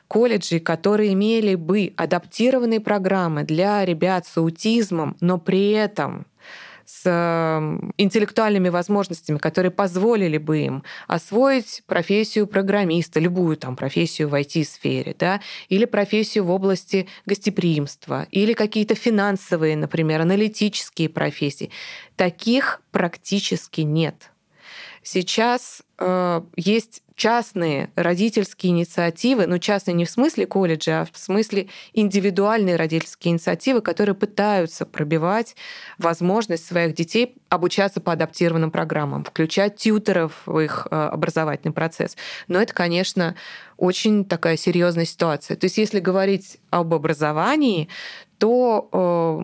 колледжи, 0.06 0.60
которые 0.60 1.14
имели 1.14 1.54
бы 1.54 1.94
адаптированные 1.96 2.80
программы 2.80 3.42
для 3.42 3.82
ребят 3.86 4.26
с 4.26 4.36
аутизмом, 4.36 5.16
но 5.22 5.38
при 5.38 5.70
этом 5.70 6.26
с 6.86 7.04
интеллектуальными 7.96 8.68
возможностями, 8.68 9.38
которые 9.38 9.70
позволили 9.70 10.38
бы 10.38 10.58
им 10.58 10.84
освоить 11.06 11.82
профессию 11.86 12.46
программиста, 12.46 13.20
любую 13.20 13.56
там 13.56 13.76
профессию 13.76 14.28
в 14.28 14.34
IT-сфере, 14.34 15.14
да, 15.18 15.40
или 15.68 15.84
профессию 15.84 16.44
в 16.44 16.50
области 16.50 17.08
гостеприимства, 17.26 18.26
или 18.30 18.52
какие-то 18.52 18.94
финансовые, 18.94 19.76
например, 19.76 20.20
аналитические 20.20 21.08
профессии. 21.08 21.70
Таких 22.16 22.82
практически 22.90 23.82
нет. 23.82 24.30
Сейчас 25.02 25.82
э, 25.98 26.40
есть 26.56 27.02
частные 27.16 27.90
родительские 27.94 28.72
инициативы, 28.72 29.46
ну 29.46 29.58
частные 29.58 29.94
не 29.94 30.04
в 30.04 30.10
смысле 30.10 30.46
колледжа, 30.46 31.02
а 31.02 31.06
в 31.10 31.16
смысле 31.16 31.68
индивидуальные 31.92 32.76
родительские 32.76 33.32
инициативы, 33.32 33.80
которые 33.82 34.14
пытаются 34.14 34.84
пробивать 34.84 35.54
возможность 35.98 36.66
своих 36.66 36.94
детей 36.94 37.36
обучаться 37.48 38.00
по 38.00 38.12
адаптированным 38.12 38.70
программам, 38.70 39.24
включать 39.24 39.76
тьютеров 39.76 40.42
в 40.46 40.58
их 40.58 40.88
э, 40.90 40.94
образовательный 40.94 41.72
процесс. 41.72 42.16
Но 42.48 42.60
это, 42.60 42.74
конечно, 42.74 43.36
очень 43.76 44.24
такая 44.24 44.56
серьезная 44.56 45.04
ситуация. 45.04 45.56
То 45.56 45.66
есть 45.66 45.78
если 45.78 46.00
говорить 46.00 46.58
об 46.70 46.94
образовании, 46.94 47.88
то 48.38 48.88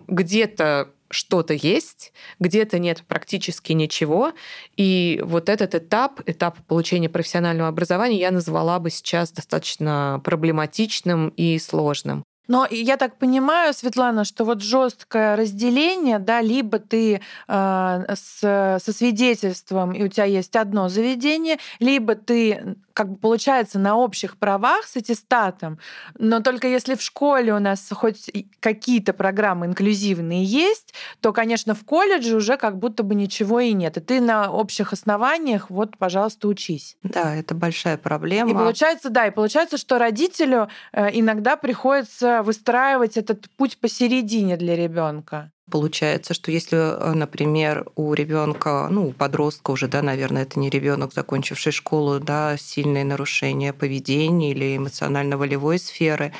э, 0.07 0.13
где-то 0.13 0.89
что-то 1.11 1.53
есть, 1.53 2.13
где-то 2.39 2.79
нет 2.79 3.03
практически 3.07 3.73
ничего. 3.73 4.33
И 4.77 5.21
вот 5.23 5.49
этот 5.49 5.75
этап, 5.75 6.21
этап 6.25 6.57
получения 6.67 7.09
профессионального 7.09 7.69
образования, 7.69 8.19
я 8.19 8.31
назвала 8.31 8.79
бы 8.79 8.89
сейчас 8.89 9.31
достаточно 9.31 10.21
проблематичным 10.23 11.29
и 11.29 11.59
сложным. 11.59 12.23
Но 12.47 12.67
я 12.69 12.97
так 12.97 13.17
понимаю, 13.17 13.73
Светлана, 13.73 14.25
что 14.25 14.43
вот 14.43 14.61
жесткое 14.61 15.37
разделение, 15.37 16.19
да, 16.19 16.41
либо 16.41 16.79
ты 16.79 17.21
э, 17.47 18.05
с, 18.13 18.39
со 18.83 18.93
свидетельством, 18.93 19.93
и 19.93 20.03
у 20.03 20.09
тебя 20.09 20.25
есть 20.25 20.57
одно 20.57 20.89
заведение, 20.89 21.59
либо 21.79 22.15
ты 22.15 22.75
как 22.93 23.09
бы 23.09 23.17
получается 23.17 23.79
на 23.79 23.97
общих 23.97 24.37
правах 24.37 24.85
с 24.85 24.97
аттестатом, 24.97 25.79
но 26.17 26.41
только 26.41 26.67
если 26.67 26.95
в 26.95 27.01
школе 27.01 27.53
у 27.53 27.59
нас 27.59 27.87
хоть 27.91 28.29
какие-то 28.59 29.13
программы 29.13 29.67
инклюзивные 29.67 30.43
есть, 30.43 30.93
то, 31.19 31.33
конечно, 31.33 31.75
в 31.75 31.83
колледже 31.85 32.35
уже 32.35 32.57
как 32.57 32.77
будто 32.77 33.03
бы 33.03 33.15
ничего 33.15 33.59
и 33.59 33.73
нет. 33.73 33.97
И 33.97 34.01
ты 34.01 34.21
на 34.21 34.51
общих 34.51 34.93
основаниях, 34.93 35.69
вот, 35.69 35.97
пожалуйста, 35.97 36.47
учись. 36.47 36.97
Да, 37.03 37.35
это 37.35 37.55
большая 37.55 37.97
проблема. 37.97 38.51
И 38.51 38.53
получается, 38.53 39.09
да, 39.09 39.27
и 39.27 39.31
получается, 39.31 39.77
что 39.77 39.97
родителю 39.97 40.69
э, 40.93 41.09
иногда 41.13 41.55
приходится 41.55 42.43
выстраивать 42.43 43.17
этот 43.17 43.49
путь 43.57 43.77
посередине 43.77 44.57
для 44.57 44.75
ребенка. 44.75 45.51
Получается, 45.71 46.33
что 46.33 46.51
если, 46.51 46.77
э, 46.77 47.13
например, 47.13 47.85
у 47.95 48.13
ребенка, 48.13 48.89
ну, 48.91 49.07
у 49.07 49.11
подростка 49.13 49.71
уже, 49.71 49.87
да, 49.87 50.01
наверное, 50.01 50.43
это 50.43 50.59
не 50.59 50.69
ребенок, 50.69 51.13
закончивший 51.13 51.71
школу, 51.71 52.19
да, 52.19 52.57
сильные 52.57 53.05
нарушения 53.05 53.71
поведения 53.71 54.51
или 54.51 54.75
эмоционально-волевой 54.75 55.79
сферы, 55.79 56.33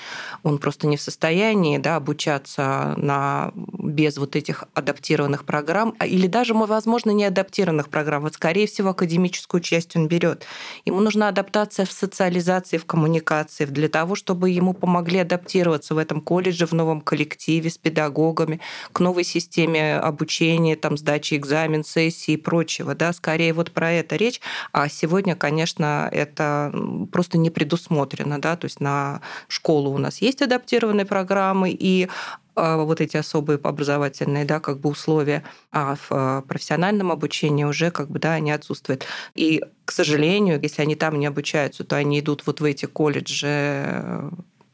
он 0.44 0.58
просто 0.58 0.88
не 0.88 0.98
в 0.98 1.02
состоянии, 1.02 1.78
да, 1.78 1.96
обучаться 1.96 2.94
на, 2.98 3.54
без 3.56 4.18
вот 4.18 4.36
этих 4.36 4.66
адаптированных 4.74 5.46
программ, 5.46 5.96
а, 5.98 6.06
или 6.06 6.28
даже, 6.28 6.54
возможно, 6.54 7.12
не 7.12 7.24
адаптированных 7.24 7.88
программ. 7.88 8.24
Вот, 8.24 8.34
скорее 8.34 8.68
всего, 8.68 8.90
академическую 8.90 9.62
часть 9.62 9.96
он 9.96 10.10
берет. 10.10 10.46
Ему 10.86 11.00
нужна 11.00 11.30
адаптация 11.30 11.86
в 11.86 11.92
социализации, 11.94 12.78
в 12.78 12.86
коммуникации, 12.86 13.64
для 13.66 13.88
того, 13.88 14.16
чтобы 14.16 14.50
ему 14.50 14.74
помогли 14.74 15.20
адаптироваться 15.20 15.96
в 15.96 15.98
этом 15.98 16.20
колледже, 16.20 16.66
в 16.66 16.74
новом 16.74 17.00
коллективе 17.00 17.70
с 17.70 17.78
педагогами, 17.78 18.60
к 18.92 19.00
новой 19.00 19.21
новой 19.22 19.24
системе 19.24 19.98
обучения, 19.98 20.76
там, 20.76 20.98
сдачи 20.98 21.36
экзамен, 21.36 21.84
сессии 21.84 22.34
и 22.34 22.38
прочего. 22.38 22.96
Да? 22.96 23.14
Скорее 23.14 23.54
вот 23.54 23.72
про 23.72 23.92
это 23.92 24.16
речь. 24.16 24.42
А 24.72 24.90
сегодня, 24.90 25.36
конечно, 25.36 26.10
это 26.12 26.74
просто 27.12 27.38
не 27.38 27.50
предусмотрено. 27.50 28.40
Да? 28.40 28.56
То 28.56 28.66
есть 28.66 28.80
на 28.82 29.22
школу 29.48 29.92
у 29.92 29.98
нас 29.98 30.22
есть 30.22 30.42
адаптированные 30.42 31.06
программы, 31.06 31.70
и 31.70 32.10
а, 32.56 32.78
вот 32.78 33.00
эти 33.02 33.18
особые 33.18 33.60
образовательные 33.64 34.46
да, 34.46 34.60
как 34.60 34.80
бы 34.80 34.90
условия, 34.90 35.44
а 35.72 35.96
в 35.96 36.08
а, 36.10 36.42
профессиональном 36.42 37.12
обучении 37.12 37.66
уже 37.66 37.92
как 37.92 38.10
бы, 38.10 38.20
да, 38.20 38.34
они 38.34 38.52
отсутствуют. 38.52 39.06
И, 39.36 39.62
к 39.86 39.92
сожалению, 39.92 40.60
если 40.62 40.82
они 40.82 40.96
там 40.96 41.20
не 41.20 41.28
обучаются, 41.28 41.84
то 41.84 41.96
они 41.96 42.20
идут 42.20 42.44
вот 42.48 42.60
в 42.60 42.64
эти 42.64 42.88
колледжи 42.88 44.32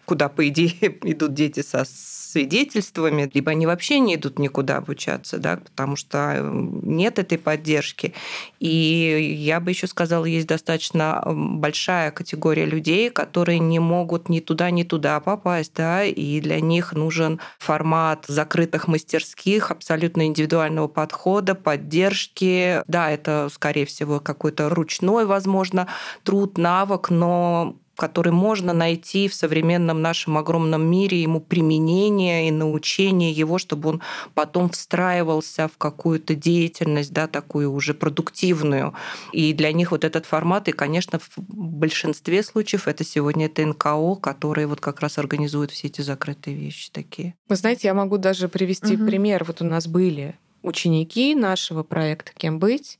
куда, 0.07 0.29
по 0.29 0.47
идее, 0.47 0.71
идут 1.03 1.33
дети 1.33 1.61
со 1.61 1.85
свидетельствами, 1.85 3.29
либо 3.33 3.51
они 3.51 3.65
вообще 3.65 3.99
не 3.99 4.15
идут 4.15 4.39
никуда 4.39 4.77
обучаться, 4.77 5.37
да, 5.37 5.57
потому 5.57 5.95
что 5.95 6.33
э, 6.35 6.51
нет 6.83 7.19
этой 7.19 7.37
поддержки. 7.37 8.13
И 8.59 9.37
я 9.39 9.59
бы 9.59 9.71
еще 9.71 9.87
сказала, 9.87 10.25
есть 10.25 10.47
достаточно 10.47 11.23
большая 11.25 12.11
категория 12.11 12.65
людей, 12.65 13.09
которые 13.09 13.59
не 13.59 13.79
могут 13.79 14.29
ни 14.29 14.39
туда, 14.39 14.71
ни 14.71 14.83
туда 14.83 15.19
попасть, 15.19 15.73
да, 15.75 16.03
и 16.03 16.39
для 16.39 16.61
них 16.61 16.93
нужен 16.93 17.39
формат 17.59 18.25
закрытых 18.27 18.87
мастерских, 18.87 19.71
абсолютно 19.71 20.27
индивидуального 20.27 20.87
подхода, 20.87 21.55
поддержки. 21.55 22.81
Да, 22.87 23.09
это, 23.09 23.49
скорее 23.51 23.85
всего, 23.85 24.19
какой-то 24.19 24.69
ручной, 24.69 25.25
возможно, 25.25 25.87
труд, 26.23 26.57
навык, 26.57 27.09
но 27.09 27.77
который 27.97 28.31
можно 28.31 28.73
найти 28.73 29.27
в 29.27 29.33
современном 29.33 30.01
нашем 30.01 30.37
огромном 30.37 30.85
мире, 30.89 31.21
ему 31.21 31.41
применение 31.41 32.47
и 32.47 32.51
научение 32.51 33.31
его, 33.31 33.57
чтобы 33.57 33.89
он 33.89 34.01
потом 34.35 34.69
встраивался 34.69 35.67
в 35.67 35.77
какую-то 35.77 36.35
деятельность, 36.35 37.11
да, 37.11 37.27
такую 37.27 37.73
уже 37.73 37.93
продуктивную. 37.93 38.93
И 39.33 39.51
для 39.53 39.71
них 39.73 39.91
вот 39.91 40.03
этот 40.03 40.25
формат, 40.25 40.67
и, 40.67 40.71
конечно, 40.71 41.19
в 41.19 41.39
большинстве 41.47 42.43
случаев 42.43 42.87
это 42.87 43.03
сегодня 43.03 43.47
это 43.47 43.65
НКО, 43.65 44.15
которые 44.21 44.67
вот 44.67 44.79
как 44.79 44.99
раз 44.99 45.17
организуют 45.17 45.71
все 45.71 45.87
эти 45.87 46.01
закрытые 46.01 46.55
вещи 46.55 46.91
такие. 46.91 47.33
Вы 47.49 47.55
знаете, 47.55 47.87
я 47.87 47.95
могу 47.95 48.17
даже 48.17 48.47
привести 48.47 48.95
угу. 48.95 49.07
пример. 49.07 49.43
Вот 49.43 49.61
у 49.61 49.65
нас 49.65 49.87
были 49.87 50.35
ученики 50.61 51.33
нашего 51.33 51.81
проекта 51.81 52.31
«Кем 52.37 52.59
быть», 52.59 52.99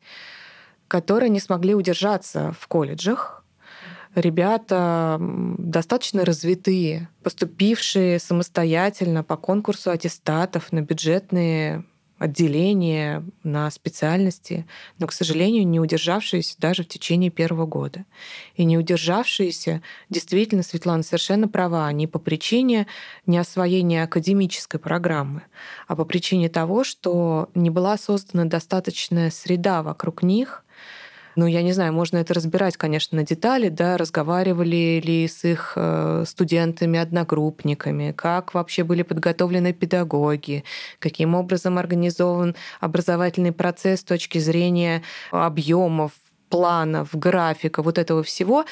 которые 0.87 1.29
не 1.29 1.39
смогли 1.39 1.75
удержаться 1.75 2.55
в 2.59 2.67
колледжах, 2.67 3.36
ребята 4.21 5.17
достаточно 5.19 6.25
развитые, 6.25 7.09
поступившие 7.23 8.19
самостоятельно 8.19 9.23
по 9.23 9.37
конкурсу 9.37 9.91
аттестатов 9.91 10.71
на 10.71 10.81
бюджетные 10.81 11.83
отделения, 12.17 13.23
на 13.43 13.69
специальности, 13.69 14.65
но, 14.97 15.07
к 15.07 15.13
сожалению, 15.13 15.67
не 15.67 15.79
удержавшиеся 15.79 16.55
даже 16.57 16.83
в 16.83 16.87
течение 16.87 17.29
первого 17.29 17.65
года. 17.65 18.05
И 18.55 18.65
не 18.65 18.77
удержавшиеся, 18.77 19.81
действительно, 20.09 20.63
Светлана 20.63 21.03
совершенно 21.03 21.47
права, 21.47 21.91
не 21.91 22.07
по 22.07 22.17
причине 22.17 22.87
неосвоения 23.25 24.03
академической 24.03 24.79
программы, 24.79 25.43
а 25.87 25.95
по 25.95 26.05
причине 26.05 26.49
того, 26.49 26.83
что 26.83 27.49
не 27.53 27.69
была 27.69 27.97
создана 27.97 28.45
достаточная 28.45 29.29
среда 29.29 29.83
вокруг 29.83 30.23
них, 30.23 30.63
ну, 31.37 31.45
я 31.45 31.61
не 31.61 31.71
знаю, 31.71 31.93
можно 31.93 32.17
это 32.17 32.33
разбирать, 32.33 32.77
конечно, 32.77 33.15
на 33.15 33.23
детали, 33.23 33.69
да, 33.69 33.95
разговаривали 33.97 35.01
ли 35.05 35.27
с 35.27 35.45
их 35.45 35.73
э, 35.75 36.23
студентами, 36.27 36.99
одногруппниками, 36.99 38.11
как 38.11 38.55
вообще 38.55 38.83
были 38.83 39.03
подготовлены 39.03 39.71
педагоги, 39.71 40.63
каким 40.97 41.35
образом 41.35 41.77
организован 41.77 42.55
образовательный 42.79 43.51
процесс 43.51 43.99
с 44.01 44.03
точки 44.03 44.39
зрения 44.39 45.03
объемов, 45.31 46.11
планов, 46.49 47.09
графика, 47.13 47.83
вот 47.83 47.99
этого 47.99 48.23
всего, 48.23 48.65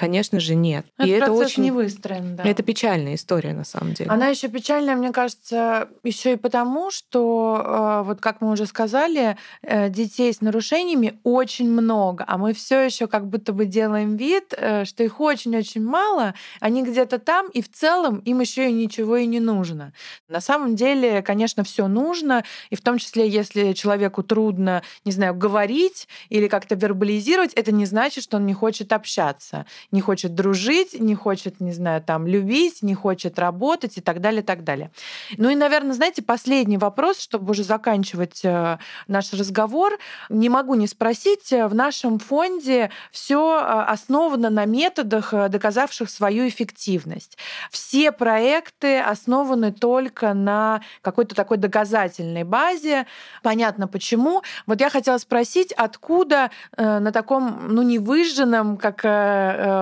Конечно 0.00 0.40
же, 0.40 0.54
нет. 0.54 0.86
Этот 0.96 1.06
и 1.06 1.10
это 1.10 1.32
очень 1.32 1.64
не 1.64 1.70
выстроен, 1.70 2.34
да. 2.34 2.42
Это 2.44 2.62
печальная 2.62 3.16
история 3.16 3.52
на 3.52 3.64
самом 3.64 3.92
деле. 3.92 4.10
Она 4.10 4.28
еще 4.28 4.48
печальная, 4.48 4.96
мне 4.96 5.12
кажется, 5.12 5.88
еще 6.02 6.32
и 6.32 6.36
потому, 6.36 6.90
что 6.90 8.00
э, 8.02 8.06
вот 8.06 8.22
как 8.22 8.40
мы 8.40 8.50
уже 8.50 8.64
сказали, 8.64 9.36
э, 9.60 9.90
детей 9.90 10.32
с 10.32 10.40
нарушениями 10.40 11.20
очень 11.22 11.70
много, 11.70 12.24
а 12.26 12.38
мы 12.38 12.54
все 12.54 12.80
еще 12.80 13.08
как 13.08 13.28
будто 13.28 13.52
бы 13.52 13.66
делаем 13.66 14.16
вид, 14.16 14.54
э, 14.56 14.86
что 14.86 15.04
их 15.04 15.20
очень-очень 15.20 15.84
мало, 15.84 16.32
они 16.60 16.82
где-то 16.82 17.18
там, 17.18 17.50
и 17.50 17.60
в 17.60 17.70
целом 17.70 18.20
им 18.20 18.40
еще 18.40 18.70
и 18.70 18.72
ничего 18.72 19.18
и 19.18 19.26
не 19.26 19.38
нужно. 19.38 19.92
На 20.28 20.40
самом 20.40 20.76
деле, 20.76 21.20
конечно, 21.20 21.62
все 21.62 21.88
нужно, 21.88 22.42
и 22.70 22.74
в 22.74 22.80
том 22.80 22.96
числе, 22.96 23.28
если 23.28 23.74
человеку 23.74 24.22
трудно, 24.22 24.82
не 25.04 25.12
знаю, 25.12 25.34
говорить 25.34 26.08
или 26.30 26.48
как-то 26.48 26.74
вербализировать, 26.74 27.52
это 27.52 27.70
не 27.70 27.84
значит, 27.84 28.24
что 28.24 28.38
он 28.38 28.46
не 28.46 28.54
хочет 28.54 28.94
общаться 28.94 29.66
не 29.92 30.00
хочет 30.00 30.34
дружить, 30.34 30.98
не 30.98 31.14
хочет, 31.14 31.60
не 31.60 31.72
знаю, 31.72 32.02
там, 32.02 32.26
любить, 32.26 32.82
не 32.82 32.94
хочет 32.94 33.38
работать 33.38 33.98
и 33.98 34.00
так 34.00 34.20
далее, 34.20 34.42
и 34.42 34.44
так 34.44 34.64
далее. 34.64 34.90
Ну 35.36 35.50
и, 35.50 35.54
наверное, 35.54 35.94
знаете, 35.94 36.22
последний 36.22 36.78
вопрос, 36.78 37.20
чтобы 37.20 37.50
уже 37.50 37.64
заканчивать 37.64 38.40
э, 38.44 38.78
наш 39.08 39.32
разговор. 39.32 39.98
Не 40.28 40.48
могу 40.48 40.74
не 40.74 40.86
спросить, 40.86 41.52
э, 41.52 41.66
в 41.66 41.74
нашем 41.74 42.18
фонде 42.18 42.90
все 43.10 43.58
э, 43.58 43.62
основано 43.62 44.50
на 44.50 44.64
методах, 44.64 45.32
доказавших 45.32 46.08
свою 46.10 46.48
эффективность. 46.48 47.36
Все 47.70 48.12
проекты 48.12 49.00
основаны 49.00 49.72
только 49.72 50.34
на 50.34 50.82
какой-то 51.02 51.34
такой 51.34 51.56
доказательной 51.56 52.44
базе. 52.44 53.06
Понятно 53.42 53.88
почему. 53.88 54.42
Вот 54.66 54.80
я 54.80 54.90
хотела 54.90 55.18
спросить, 55.18 55.72
откуда 55.72 56.50
на 56.76 57.12
таком, 57.12 57.68
ну, 57.68 57.82
не 57.82 57.98
выжженном, 57.98 58.76
как 58.76 59.04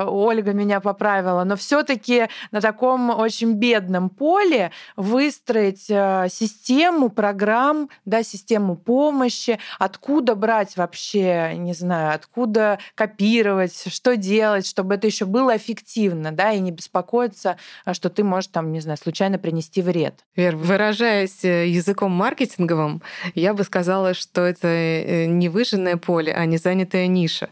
Ольга 0.06 0.52
меня 0.52 0.80
поправила, 0.80 1.44
но 1.44 1.56
все-таки 1.56 2.28
на 2.50 2.60
таком 2.60 3.10
очень 3.10 3.54
бедном 3.54 4.10
поле 4.10 4.70
выстроить 4.96 5.86
э, 5.88 6.28
систему 6.30 7.08
программ, 7.08 7.88
да, 8.04 8.22
систему 8.22 8.76
помощи, 8.76 9.58
откуда 9.78 10.34
брать 10.34 10.76
вообще, 10.76 11.54
не 11.56 11.74
знаю, 11.74 12.14
откуда 12.14 12.78
копировать, 12.94 13.84
что 13.92 14.16
делать, 14.16 14.66
чтобы 14.66 14.94
это 14.94 15.06
еще 15.06 15.24
было 15.24 15.56
эффективно, 15.56 16.32
да, 16.32 16.52
и 16.52 16.60
не 16.60 16.70
беспокоиться, 16.70 17.56
э, 17.84 17.94
что 17.94 18.10
ты 18.10 18.24
можешь 18.24 18.48
там, 18.48 18.72
не 18.72 18.80
знаю, 18.80 18.98
случайно 18.98 19.38
принести 19.38 19.82
вред. 19.82 20.24
Вер, 20.36 20.56
выражаясь 20.56 21.44
э, 21.44 21.68
языком 21.68 22.12
маркетинговым, 22.12 23.02
я 23.34 23.54
бы 23.54 23.64
сказала, 23.64 24.14
что 24.14 24.42
это 24.42 25.26
не 25.26 25.48
выжженное 25.48 25.96
поле, 25.96 26.32
а 26.32 26.44
не 26.44 26.58
занятая 26.58 27.06
ниша. 27.06 27.48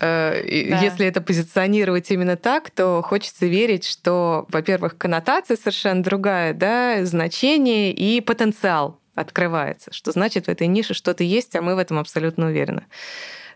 Если 0.00 1.06
это 1.06 1.20
позиционирование 1.20 1.61
позиционировать 1.62 2.10
именно 2.10 2.36
так, 2.36 2.70
то 2.70 3.02
хочется 3.02 3.46
верить, 3.46 3.84
что, 3.84 4.46
во-первых, 4.48 4.98
коннотация 4.98 5.56
совершенно 5.56 6.02
другая, 6.02 6.54
да, 6.54 7.04
значение 7.04 7.92
и 7.92 8.20
потенциал 8.20 8.98
открывается, 9.14 9.92
что 9.92 10.10
значит 10.12 10.46
в 10.46 10.48
этой 10.48 10.66
нише 10.66 10.94
что-то 10.94 11.22
есть, 11.22 11.54
а 11.54 11.62
мы 11.62 11.74
в 11.74 11.78
этом 11.78 11.98
абсолютно 11.98 12.46
уверены. 12.46 12.84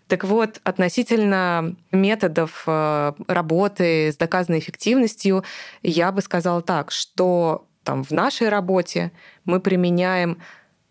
Так 0.07 0.23
вот, 0.23 0.61
относительно 0.63 1.75
методов 1.91 2.63
э, 2.67 3.13
работы 3.27 4.13
с 4.13 4.17
доказанной 4.17 4.61
эффективностью, 4.61 5.43
я 5.83 6.13
бы 6.13 6.21
сказала 6.23 6.63
так, 6.63 6.93
что 6.93 7.67
там, 7.83 8.05
в 8.05 8.13
нашей 8.13 8.49
работе 8.49 9.11
мы 9.45 9.59
применяем 9.59 10.39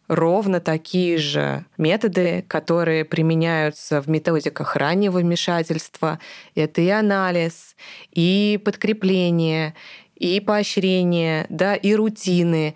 ровно 0.08 0.60
такие 0.60 1.18
же 1.18 1.66
методы, 1.78 2.44
которые 2.48 3.06
применяются 3.06 4.02
в 4.02 4.08
методиках 4.08 4.76
раннего 4.76 5.20
вмешательства. 5.20 6.20
Это 6.54 6.82
и 6.82 6.90
анализ, 6.90 7.76
и 8.12 8.60
подкрепление, 8.64 9.74
и 10.16 10.40
поощрение, 10.40 11.46
да, 11.50 11.76
и 11.76 11.94
рутины. 11.94 12.76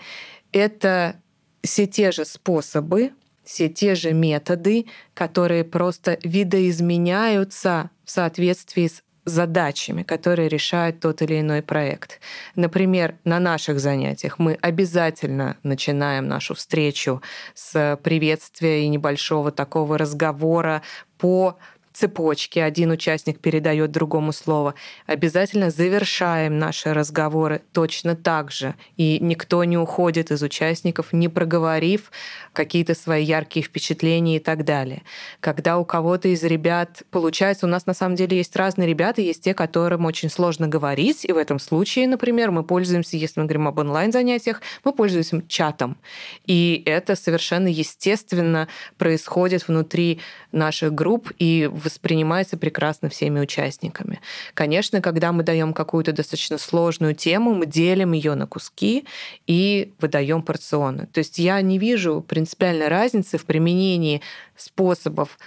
Это 0.51 1.21
все 1.63 1.87
те 1.87 2.11
же 2.11 2.25
способы, 2.25 3.11
все 3.43 3.69
те 3.69 3.95
же 3.95 4.13
методы, 4.13 4.85
которые 5.13 5.63
просто 5.63 6.17
видоизменяются 6.23 7.89
в 8.05 8.11
соответствии 8.11 8.87
с 8.87 9.03
задачами, 9.29 10.03
которые 10.03 10.49
решает 10.49 10.99
тот 10.99 11.21
или 11.21 11.39
иной 11.39 11.61
проект. 11.61 12.19
Например, 12.55 13.15
на 13.23 13.39
наших 13.39 13.79
занятиях 13.79 14.39
мы 14.39 14.57
обязательно 14.61 15.57
начинаем 15.63 16.27
нашу 16.27 16.55
встречу 16.55 17.21
с 17.53 17.97
приветствия 18.03 18.83
и 18.83 18.87
небольшого 18.87 19.51
такого 19.51 19.97
разговора 19.97 20.81
по 21.17 21.57
цепочке 21.99 22.63
один 22.63 22.91
участник 22.91 23.39
передает 23.39 23.91
другому 23.91 24.31
слово. 24.31 24.73
Обязательно 25.05 25.69
завершаем 25.69 26.57
наши 26.57 26.93
разговоры 26.93 27.61
точно 27.73 28.15
так 28.15 28.51
же. 28.51 28.75
И 28.95 29.19
никто 29.19 29.63
не 29.65 29.77
уходит 29.77 30.31
из 30.31 30.41
участников, 30.41 31.11
не 31.11 31.27
проговорив 31.27 32.11
какие-то 32.53 32.95
свои 32.95 33.23
яркие 33.23 33.65
впечатления 33.65 34.37
и 34.37 34.39
так 34.39 34.63
далее. 34.63 35.03
Когда 35.41 35.77
у 35.77 35.85
кого-то 35.85 36.29
из 36.29 36.43
ребят 36.43 37.03
получается, 37.11 37.65
у 37.65 37.69
нас 37.69 37.85
на 37.85 37.93
самом 37.93 38.15
деле 38.15 38.37
есть 38.37 38.55
разные 38.55 38.87
ребята, 38.87 39.21
есть 39.21 39.43
те, 39.43 39.53
которым 39.53 40.05
очень 40.05 40.29
сложно 40.29 40.67
говорить, 40.67 41.25
и 41.25 41.33
в 41.33 41.37
этом 41.37 41.59
случае, 41.59 42.07
например, 42.07 42.51
мы 42.51 42.63
пользуемся, 42.63 43.17
если 43.17 43.41
мы 43.41 43.45
говорим 43.45 43.67
об 43.67 43.77
онлайн-занятиях, 43.77 44.61
мы 44.85 44.93
пользуемся 44.93 45.43
чатом. 45.47 45.97
И 46.45 46.81
это 46.85 47.15
совершенно 47.15 47.67
естественно 47.67 48.69
происходит 48.97 49.67
внутри 49.67 50.21
наших 50.51 50.93
групп, 50.93 51.31
и 51.37 51.69
в 51.71 51.88
воспринимается 51.89 52.57
прекрасно 52.57 53.09
всеми 53.09 53.39
участниками. 53.39 54.21
Конечно, 54.53 55.01
когда 55.01 55.31
мы 55.31 55.43
даем 55.43 55.73
какую-то 55.73 56.13
достаточно 56.13 56.57
сложную 56.57 57.15
тему, 57.15 57.53
мы 57.53 57.65
делим 57.65 58.13
ее 58.13 58.35
на 58.35 58.47
куски 58.47 59.05
и 59.47 59.93
выдаем 59.99 60.41
порционы. 60.43 61.07
То 61.07 61.17
есть 61.17 61.39
я 61.39 61.61
не 61.61 61.77
вижу 61.77 62.23
принципиальной 62.27 62.87
разницы 62.87 63.37
в 63.37 63.45
применении 63.45 64.21
способов 64.55 65.37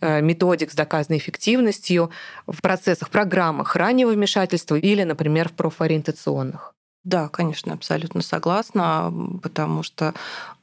э, 0.00 0.20
методик 0.20 0.70
с 0.70 0.74
доказанной 0.74 1.18
эффективностью 1.18 2.10
в 2.46 2.60
процессах, 2.60 3.10
программах 3.10 3.74
раннего 3.74 4.10
вмешательства 4.10 4.76
или, 4.76 5.02
например, 5.02 5.48
в 5.48 5.52
профориентационных. 5.52 6.75
Да, 7.06 7.28
конечно, 7.28 7.72
абсолютно 7.72 8.20
согласна, 8.20 9.14
потому 9.40 9.84
что 9.84 10.12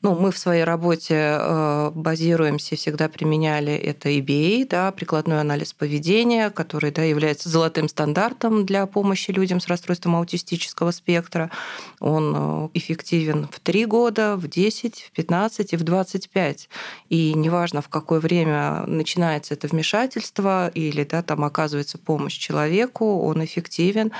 ну, 0.04 0.20
мы 0.20 0.34
в 0.34 0.38
своей 0.38 0.66
работе 0.66 1.16
э, 1.40 1.92
базируемся, 1.96 2.76
всегда 2.76 3.08
применяли 3.08 3.72
это 3.72 4.10
EBA, 4.10 4.68
да, 4.68 4.92
прикладной 4.92 5.40
анализ 5.40 5.72
поведения, 5.72 6.50
который 6.50 6.92
да, 6.92 7.04
является 7.04 7.48
золотым 7.48 7.88
стандартом 7.88 8.66
для 8.66 8.86
помощи 8.86 9.32
людям 9.32 9.62
с 9.62 9.70
расстройством 9.70 10.18
аутистического 10.18 10.92
спектра. 10.92 11.50
Он 12.02 12.34
э, 12.36 12.70
эффективен 12.74 13.48
в 13.50 13.62
3 13.62 13.86
года, 13.86 14.36
в 14.36 14.50
10, 14.50 15.04
в 15.04 15.12
15 15.12 15.72
и 15.72 15.78
в 15.78 15.84
25. 15.84 16.70
И 17.08 17.34
неважно, 17.34 17.82
в 17.82 17.88
какое 17.88 18.20
время 18.20 18.84
начинается 18.86 19.54
это 19.54 19.70
вмешательство 19.70 20.68
или 20.68 21.06
да, 21.06 21.22
там 21.22 21.46
оказывается 21.46 21.98
помощь 21.98 22.38
человеку, 22.38 23.22
он 23.22 23.42
эффективен. 23.46 24.12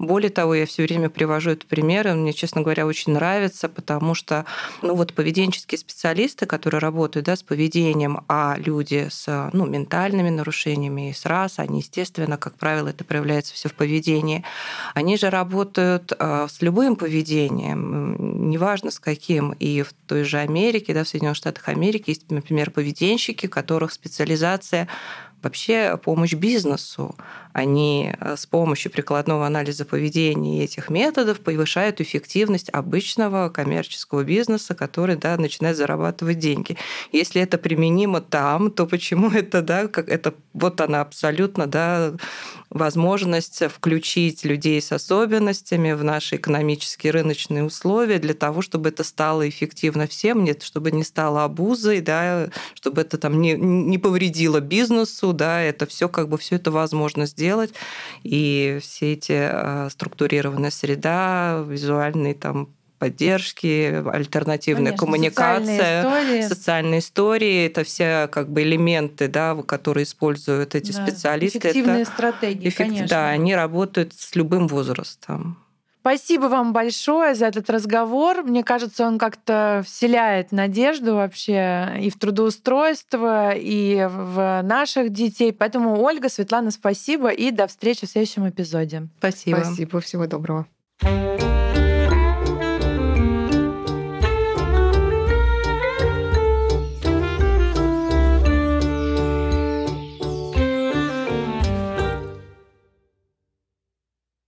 Более 0.00 0.30
того, 0.30 0.56
я 0.56 0.66
все 0.66 0.82
время 0.82 1.10
привожу 1.10 1.50
этот 1.50 1.67
пример, 1.68 2.08
и 2.08 2.10
он 2.10 2.22
мне, 2.22 2.32
честно 2.32 2.62
говоря, 2.62 2.86
очень 2.86 3.12
нравится, 3.12 3.68
потому 3.68 4.14
что 4.14 4.44
ну, 4.82 4.94
вот 4.94 5.14
поведенческие 5.14 5.78
специалисты, 5.78 6.46
которые 6.46 6.80
работают 6.80 7.26
да, 7.26 7.36
с 7.36 7.42
поведением, 7.42 8.24
а 8.28 8.56
люди 8.58 9.08
с 9.10 9.50
ну, 9.52 9.66
ментальными 9.66 10.30
нарушениями 10.30 11.10
и 11.10 11.12
с 11.12 11.26
раз, 11.26 11.58
они, 11.58 11.80
естественно, 11.80 12.36
как 12.36 12.54
правило, 12.54 12.88
это 12.88 13.04
проявляется 13.04 13.54
все 13.54 13.68
в 13.68 13.74
поведении, 13.74 14.44
они 14.94 15.16
же 15.16 15.30
работают 15.30 16.12
а, 16.18 16.48
с 16.48 16.62
любым 16.62 16.96
поведением, 16.96 18.50
неважно 18.50 18.90
с 18.90 18.98
каким. 18.98 19.52
И 19.52 19.82
в 19.82 19.92
той 20.06 20.24
же 20.24 20.38
Америке, 20.38 20.94
да, 20.94 21.04
в 21.04 21.08
Соединенных 21.08 21.36
Штатах 21.36 21.68
Америки 21.68 22.10
есть, 22.10 22.30
например, 22.30 22.70
поведенщики, 22.70 23.46
которых 23.46 23.92
специализация 23.92 24.88
вообще 25.42 25.98
помощь 26.02 26.34
бизнесу. 26.34 27.14
Они 27.52 28.12
э, 28.18 28.36
с 28.36 28.46
помощью 28.46 28.92
прикладного 28.92 29.46
анализа 29.46 29.84
поведения 29.84 30.64
этих 30.64 30.90
методов 30.90 31.40
повышают 31.40 32.00
эффективность 32.00 32.70
обычного 32.70 33.48
коммерческого 33.48 34.24
бизнеса, 34.24 34.74
который 34.74 35.16
да, 35.16 35.36
начинает 35.36 35.76
зарабатывать 35.76 36.38
деньги. 36.38 36.76
Если 37.12 37.40
это 37.40 37.58
применимо 37.58 38.20
там, 38.20 38.70
то 38.70 38.86
почему 38.86 39.30
это, 39.32 39.62
да, 39.62 39.88
как 39.88 40.08
это 40.08 40.34
вот 40.52 40.80
она 40.80 41.00
абсолютно 41.00 41.66
да, 41.66 42.12
возможность 42.70 43.62
включить 43.68 44.44
людей 44.44 44.80
с 44.80 44.92
особенностями 44.92 45.92
в 45.92 46.04
наши 46.04 46.36
экономические 46.36 47.12
рыночные 47.12 47.64
условия 47.64 48.18
для 48.18 48.34
того, 48.34 48.60
чтобы 48.62 48.90
это 48.90 49.04
стало 49.04 49.48
эффективно 49.48 50.06
всем, 50.06 50.44
нет, 50.44 50.62
чтобы 50.62 50.90
не 50.90 51.04
стало 51.04 51.44
обузой, 51.44 52.00
да, 52.00 52.50
чтобы 52.74 53.02
это 53.02 53.16
там 53.16 53.40
не, 53.40 53.54
не 53.54 53.98
повредило 53.98 54.60
бизнесу, 54.60 55.32
да, 55.32 55.60
это 55.60 55.86
все 55.86 56.08
как 56.08 56.28
бы 56.28 56.36
все 56.38 56.56
это 56.56 56.70
возможно 56.70 57.26
сделать. 57.26 57.47
И 58.22 58.78
все 58.80 59.12
эти 59.12 59.32
а, 59.32 59.88
структурированная 59.90 60.70
среда, 60.70 61.64
визуальные 61.66 62.34
там 62.34 62.68
поддержки, 62.98 64.02
альтернативная 64.08 64.92
Конечно, 64.92 65.06
коммуникация, 65.06 66.02
социальные 66.02 66.40
истории. 66.40 66.48
социальные 66.48 66.98
истории, 67.00 67.66
это 67.66 67.84
все 67.84 68.28
как 68.30 68.50
бы 68.50 68.62
элементы, 68.62 69.28
да, 69.28 69.54
которые 69.62 70.04
используют 70.04 70.74
эти 70.74 70.92
да, 70.92 71.06
специалисты. 71.06 71.58
Эффективные 71.58 72.02
это 72.02 72.10
стратегии, 72.10 72.68
эффект, 72.68 72.90
конечно. 72.90 73.08
Да, 73.08 73.28
они 73.28 73.54
работают 73.54 74.14
с 74.14 74.34
любым 74.34 74.66
возрастом. 74.66 75.58
Спасибо 76.08 76.44
вам 76.44 76.72
большое 76.72 77.34
за 77.34 77.48
этот 77.48 77.68
разговор. 77.68 78.42
Мне 78.42 78.64
кажется, 78.64 79.06
он 79.06 79.18
как-то 79.18 79.82
вселяет 79.84 80.52
надежду 80.52 81.16
вообще 81.16 81.98
и 82.00 82.08
в 82.08 82.18
трудоустройство, 82.18 83.52
и 83.54 84.08
в 84.10 84.62
наших 84.62 85.10
детей. 85.10 85.52
Поэтому, 85.52 86.00
Ольга, 86.00 86.30
Светлана, 86.30 86.70
спасибо 86.70 87.28
и 87.28 87.50
до 87.50 87.66
встречи 87.66 88.06
в 88.06 88.08
следующем 88.08 88.48
эпизоде. 88.48 89.08
Спасибо. 89.18 89.58
Спасибо, 89.58 90.00
всего 90.00 90.26
доброго. 90.26 90.66